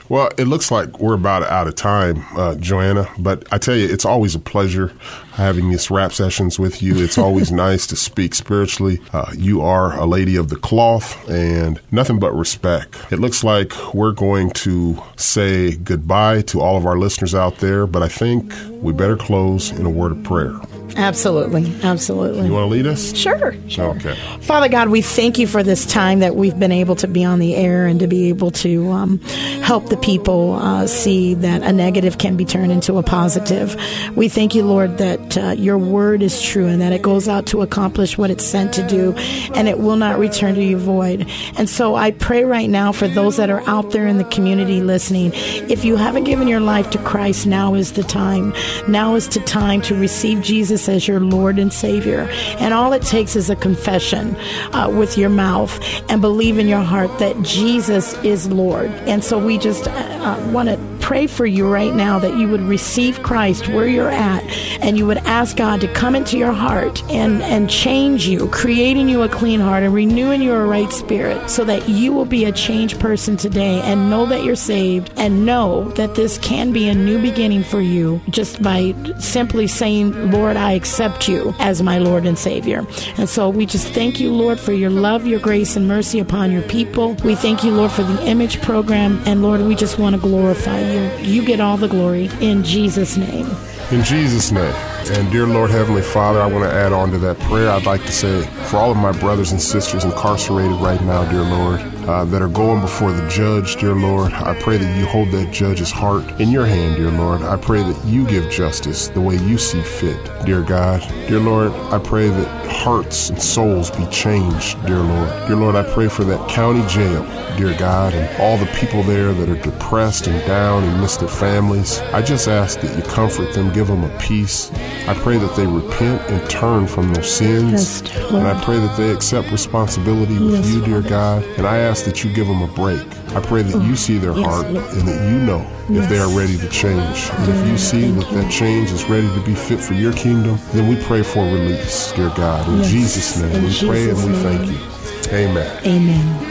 Well, 0.09 0.31
it 0.39 0.45
looks 0.45 0.71
like 0.71 1.01
we're 1.01 1.15
about 1.15 1.43
out 1.43 1.69
of 1.69 1.75
time, 1.75 2.25
uh, 2.35 2.55
Joanna. 2.55 3.09
But 3.19 3.47
I 3.53 3.59
tell 3.59 3.77
you, 3.77 3.87
it's 3.87 4.07
always 4.07 4.35
a 4.35 4.39
pleasure 4.39 4.93
having 5.33 5.71
these 5.71 5.91
rap 5.91 6.13
sessions 6.13 6.59
with 6.59 6.83
you. 6.83 6.97
It's 6.97 7.19
always 7.19 7.53
nice 7.67 7.87
to 7.89 7.97
speak 7.97 8.35
spiritually. 8.35 9.01
Uh, 9.13 9.33
you 9.37 9.61
are 9.61 9.99
a 9.99 10.07
lady 10.07 10.37
of 10.37 10.49
the 10.49 10.57
cloth 10.57 11.29
and 11.29 11.79
nothing 11.91 12.19
but 12.19 12.33
respect. 12.33 12.97
It 13.13 13.19
looks 13.19 13.45
like 13.45 13.73
we're 13.95 14.13
going 14.13 14.51
to 14.51 15.01
say 15.17 15.77
goodbye 15.77 16.43
to 16.43 16.61
all 16.61 16.77
of 16.77 16.87
our 16.87 16.99
listeners 16.99 17.35
out 17.35 17.59
there, 17.59 17.87
but 17.87 18.03
I 18.03 18.09
think 18.09 18.53
we 18.71 18.93
better 18.95 19.17
close 19.17 19.71
in 19.71 19.85
a 19.85 19.91
word 19.91 20.13
of 20.13 20.25
prayer. 20.25 20.59
Absolutely. 20.97 21.73
Absolutely. 21.83 22.47
You 22.47 22.53
want 22.53 22.65
to 22.65 22.75
lead 22.75 22.87
us? 22.87 23.15
Sure. 23.17 23.55
Sure. 23.69 23.91
Okay. 23.97 24.15
Father 24.41 24.69
God, 24.69 24.89
we 24.89 25.03
thank 25.03 25.39
you 25.39 25.47
for 25.47 25.63
this 25.63 25.87
time 25.87 26.21
that 26.21 26.37
we've 26.37 26.59
been 26.59 26.73
able 26.73 26.97
to 26.97 27.09
be 27.09 27.25
on 27.25 27.39
the 27.39 27.55
air 27.55 27.87
and 27.87 28.01
to 28.01 28.07
be 28.07 28.29
able 28.29 28.51
to 28.51 28.91
um, 28.91 29.19
help 29.63 29.89
the 29.89 29.97
people 29.97 30.55
uh, 30.55 30.87
see 30.87 31.35
that 31.35 31.63
a 31.63 31.73
negative 31.73 32.19
can 32.19 32.37
be 32.37 32.45
turned 32.45 32.73
into 32.73 32.97
a 32.99 33.03
positive. 33.03 33.77
We 34.17 34.29
thank 34.29 34.55
you, 34.55 34.65
Lord, 34.65 34.99
that 34.99 35.39
uh, 35.39 35.51
your 35.51 35.79
word 35.79 36.23
is 36.23 36.43
true 36.43 36.67
and 36.67 36.81
that 36.81 36.93
it 36.93 37.03
goes 37.03 37.29
out 37.29 37.47
to 37.47 37.63
accomplish 37.63 38.17
what 38.19 38.31
it's 38.31 38.45
sent 38.45 38.73
to 38.75 38.87
do 38.87 39.15
and 39.55 39.69
it 39.69 39.79
will 39.79 39.97
not 39.97 40.19
return 40.19 40.55
to 40.55 40.63
you 40.63 40.79
void. 40.79 41.29
And 41.57 41.69
so 41.69 41.95
I 41.95 42.13
pray 42.13 42.45
right 42.45 42.71
now 42.71 42.93
for 42.93 43.09
those 43.09 43.37
that 43.37 43.51
are 43.51 43.63
out 43.69 43.91
there 43.91 44.07
in 44.07 44.19
the 44.19 44.25
community 44.25 44.81
listening, 44.81 45.33
if 45.35 45.85
you 45.85 45.97
haven't 45.97 46.25
given 46.25 46.49
your 46.49 46.61
life 46.61 46.91
to 46.91 46.99
Christ, 46.99 47.47
now 47.47 47.75
is 47.75 47.93
the 47.93 48.03
time. 48.05 48.53
Now 48.89 49.15
is 49.15 49.29
the 49.29 49.41
time 49.41 49.81
to 49.83 49.95
receive 49.95 50.43
Jesus 50.43 50.78
as 50.87 51.09
your 51.09 51.21
Lord 51.21 51.59
and 51.59 51.73
Savior. 51.73 52.29
And 52.59 52.75
all 52.75 52.93
it 52.93 53.01
takes 53.03 53.37
is 53.37 53.49
a 53.49 53.57
confession 53.57 54.37
uh, 54.75 54.93
with 54.95 55.17
your 55.17 55.31
mouth 55.31 55.81
and 56.11 56.21
believe 56.21 56.59
in 56.59 56.69
your 56.69 56.83
heart 56.83 57.19
that 57.21 57.41
Jesus 57.43 58.13
is 58.23 58.51
Lord. 58.51 58.91
And 59.09 59.25
so 59.25 59.39
we 59.39 59.57
just 59.57 59.89
uh, 59.89 59.91
uh 59.91 60.51
want 60.53 60.69
to 60.69 60.98
pray 61.09 61.27
for 61.27 61.47
you 61.47 61.67
right 61.67 61.95
now 61.95 62.19
that 62.19 62.37
you 62.37 62.47
would 62.47 62.61
receive 62.61 63.23
Christ 63.23 63.67
where 63.69 63.89
you're 63.89 64.11
at 64.11 64.45
and 64.83 64.99
you 64.99 65.07
would 65.07 65.17
ask 65.25 65.57
God 65.57 65.81
to 65.81 65.89
come 65.95 66.15
into 66.15 66.37
your 66.37 66.53
heart 66.53 67.03
and, 67.05 67.41
and 67.41 67.71
change 67.71 68.27
you, 68.27 68.47
creating 68.49 69.09
you 69.09 69.23
a 69.23 69.29
clean 69.31 69.59
heart 69.59 69.83
and 69.83 69.95
renewing 69.95 70.43
you 70.43 70.53
a 70.53 70.67
right 70.67 70.93
spirit 70.93 71.49
so 71.49 71.65
that 71.65 71.89
you 71.89 72.13
will 72.13 72.27
be 72.27 72.45
a 72.45 72.53
changed 72.53 73.01
person 73.01 73.39
today 73.39 73.81
and 73.81 74.11
know 74.11 74.27
that 74.27 74.45
you're 74.45 74.55
saved 74.55 75.11
and 75.17 75.47
know 75.47 75.89
that 75.93 76.15
this 76.15 76.37
can 76.37 76.75
be 76.75 76.91
a 76.91 76.95
new 76.95 77.19
beginning 77.23 77.63
for 77.63 77.81
you 77.81 78.21
just 78.29 78.63
by 78.63 78.95
simply 79.19 79.67
saying, 79.67 80.31
Lord, 80.31 80.59
I 80.59 80.73
accept 80.73 81.27
you 81.27 81.55
as 81.59 81.83
my 81.83 81.97
Lord 81.97 82.27
and 82.27 82.39
Savior. 82.39 82.87
And 83.17 83.31
so 83.31 83.49
we 83.49 83.65
just 83.65 83.95
thank 83.95 84.21
you, 84.21 84.31
Lord, 84.31 84.61
for 84.61 84.73
your 84.73 84.91
love, 84.91 85.27
your 85.27 85.41
grace, 85.41 85.75
and 85.75 85.89
mercy 85.89 86.19
upon 86.19 86.53
your 86.53 86.69
people. 86.69 87.15
We 87.25 87.35
thank 87.35 87.65
you, 87.65 87.71
Lord, 87.71 87.93
for 87.93 88.03
the 88.03 88.27
image 88.27 88.61
program. 88.61 89.23
And 89.25 89.41
Lord, 89.41 89.63
we 89.63 89.75
just 89.75 89.99
want 89.99 90.15
to 90.15 90.21
glorify 90.21 90.81
you. 90.81 90.98
You 91.21 91.45
get 91.45 91.61
all 91.61 91.77
the 91.77 91.89
glory 91.89 92.31
in 92.41 92.63
Jesus' 92.63 93.17
name. 93.17 93.47
In 93.91 94.05
Jesus' 94.05 94.53
name. 94.53 94.75
And 95.11 95.31
dear 95.33 95.47
Lord 95.47 95.71
Heavenly 95.71 96.03
Father, 96.03 96.41
I 96.41 96.47
want 96.47 96.65
to 96.65 96.71
add 96.71 96.93
on 96.93 97.11
to 97.13 97.19
that 97.19 97.39
prayer. 97.41 97.71
I'd 97.71 97.87
like 97.87 98.05
to 98.05 98.13
say 98.13 98.43
for 98.67 98.77
all 98.77 98.91
of 98.91 98.97
my 98.99 99.13
brothers 99.13 99.53
and 99.53 99.61
sisters 99.61 100.05
incarcerated 100.05 100.77
right 100.77 101.01
now, 101.03 101.25
dear 101.31 101.43
Lord, 101.43 101.81
uh, 102.09 102.25
that 102.25 102.41
are 102.41 102.49
going 102.49 102.81
before 102.81 103.13
the 103.13 103.29
judge, 103.29 103.77
dear 103.77 103.95
Lord, 103.95 104.33
I 104.33 104.59
pray 104.61 104.79
that 104.79 104.99
you 104.99 105.05
hold 105.05 105.31
that 105.33 105.53
judge's 105.53 105.91
heart 105.91 106.25
in 106.41 106.51
your 106.51 106.65
hand, 106.65 106.97
dear 106.97 107.11
Lord. 107.11 107.43
I 107.43 107.57
pray 107.57 107.83
that 107.83 108.05
you 108.07 108.27
give 108.27 108.51
justice 108.51 109.09
the 109.09 109.21
way 109.21 109.37
you 109.37 109.59
see 109.59 109.83
fit, 109.83 110.19
dear 110.47 110.63
God. 110.63 111.03
Dear 111.29 111.41
Lord, 111.41 111.73
I 111.93 111.99
pray 111.99 112.29
that 112.29 112.67
hearts 112.71 113.29
and 113.29 113.41
souls 113.41 113.91
be 113.91 114.07
changed, 114.07 114.83
dear 114.87 115.01
Lord. 115.01 115.29
Dear 115.49 115.57
Lord, 115.57 115.77
I 115.77 115.83
pray 115.93 116.09
for 116.09 116.25
that 116.25 116.49
county 116.49 116.87
jail, 116.87 117.25
dear 117.59 117.77
God, 117.79 118.15
and 118.15 118.41
all 118.41 118.57
the 118.57 118.71
people 118.73 119.03
there 119.03 119.33
that 119.35 119.49
are 119.49 119.63
depressed 119.63 120.29
and 120.29 120.47
down 120.47 120.85
and 120.85 121.01
miss 121.01 121.19
their 121.19 121.29
families. 121.29 121.99
I 122.15 122.23
just 122.23 122.49
ask 122.49 122.81
that 122.81 122.97
you 122.97 123.03
comfort 123.03 123.53
them, 123.53 123.73
give 123.73 123.89
them 123.89 124.05
a 124.05 124.19
peace. 124.19 124.71
I 125.07 125.15
pray 125.15 125.37
that 125.37 125.57
they 125.57 125.67
repent 125.67 126.23
and 126.31 126.49
turn 126.49 126.87
from 126.87 127.13
those 127.13 127.31
sins. 127.31 128.03
Yes, 128.03 128.33
and 128.33 128.47
I 128.47 128.63
pray 128.65 128.79
that 128.79 128.97
they 128.97 129.11
accept 129.11 129.51
responsibility 129.51 130.39
with 130.39 130.65
yes, 130.65 130.69
you, 130.73 130.85
dear 130.85 131.03
God. 131.03 131.43
And 131.59 131.67
I 131.67 131.79
ask 131.79 131.98
that 132.03 132.25
you 132.25 132.33
give 132.33 132.47
them 132.47 132.63
a 132.63 132.67
break. 132.69 133.01
I 133.35 133.41
pray 133.41 133.63
that 133.63 133.83
you 133.85 133.97
see 133.97 134.19
their 134.19 134.33
yes, 134.37 134.47
heart 134.47 134.67
and 134.67 135.09
that 135.09 135.31
you 135.31 135.39
know 135.39 135.67
if 135.89 136.09
they 136.09 136.19
are 136.19 136.29
ready 136.37 136.57
to 136.59 136.69
change. 136.69 137.31
And 137.33 137.51
if 137.53 137.67
you 137.69 137.79
see 137.79 138.11
that 138.11 138.31
that 138.35 138.51
change 138.51 138.91
is 138.91 139.05
ready 139.05 139.29
to 139.29 139.41
be 139.45 139.55
fit 139.55 139.81
for 139.81 139.95
your 139.95 140.13
kingdom, 140.13 140.59
then 140.73 140.89
we 140.89 141.03
pray 141.05 141.23
for 141.23 141.45
release, 141.45 142.13
dear 142.13 142.31
God. 142.37 142.69
In 142.69 142.83
Jesus' 142.85 143.41
name, 143.41 143.55
In 143.55 143.63
we 143.65 143.69
Jesus 143.71 143.89
pray 143.89 144.11
and 144.11 144.19
we 144.19 144.33
name. 144.33 144.43
thank 144.43 144.71
you. 144.71 145.35
Amen. 145.37 145.87
Amen. 145.87 146.48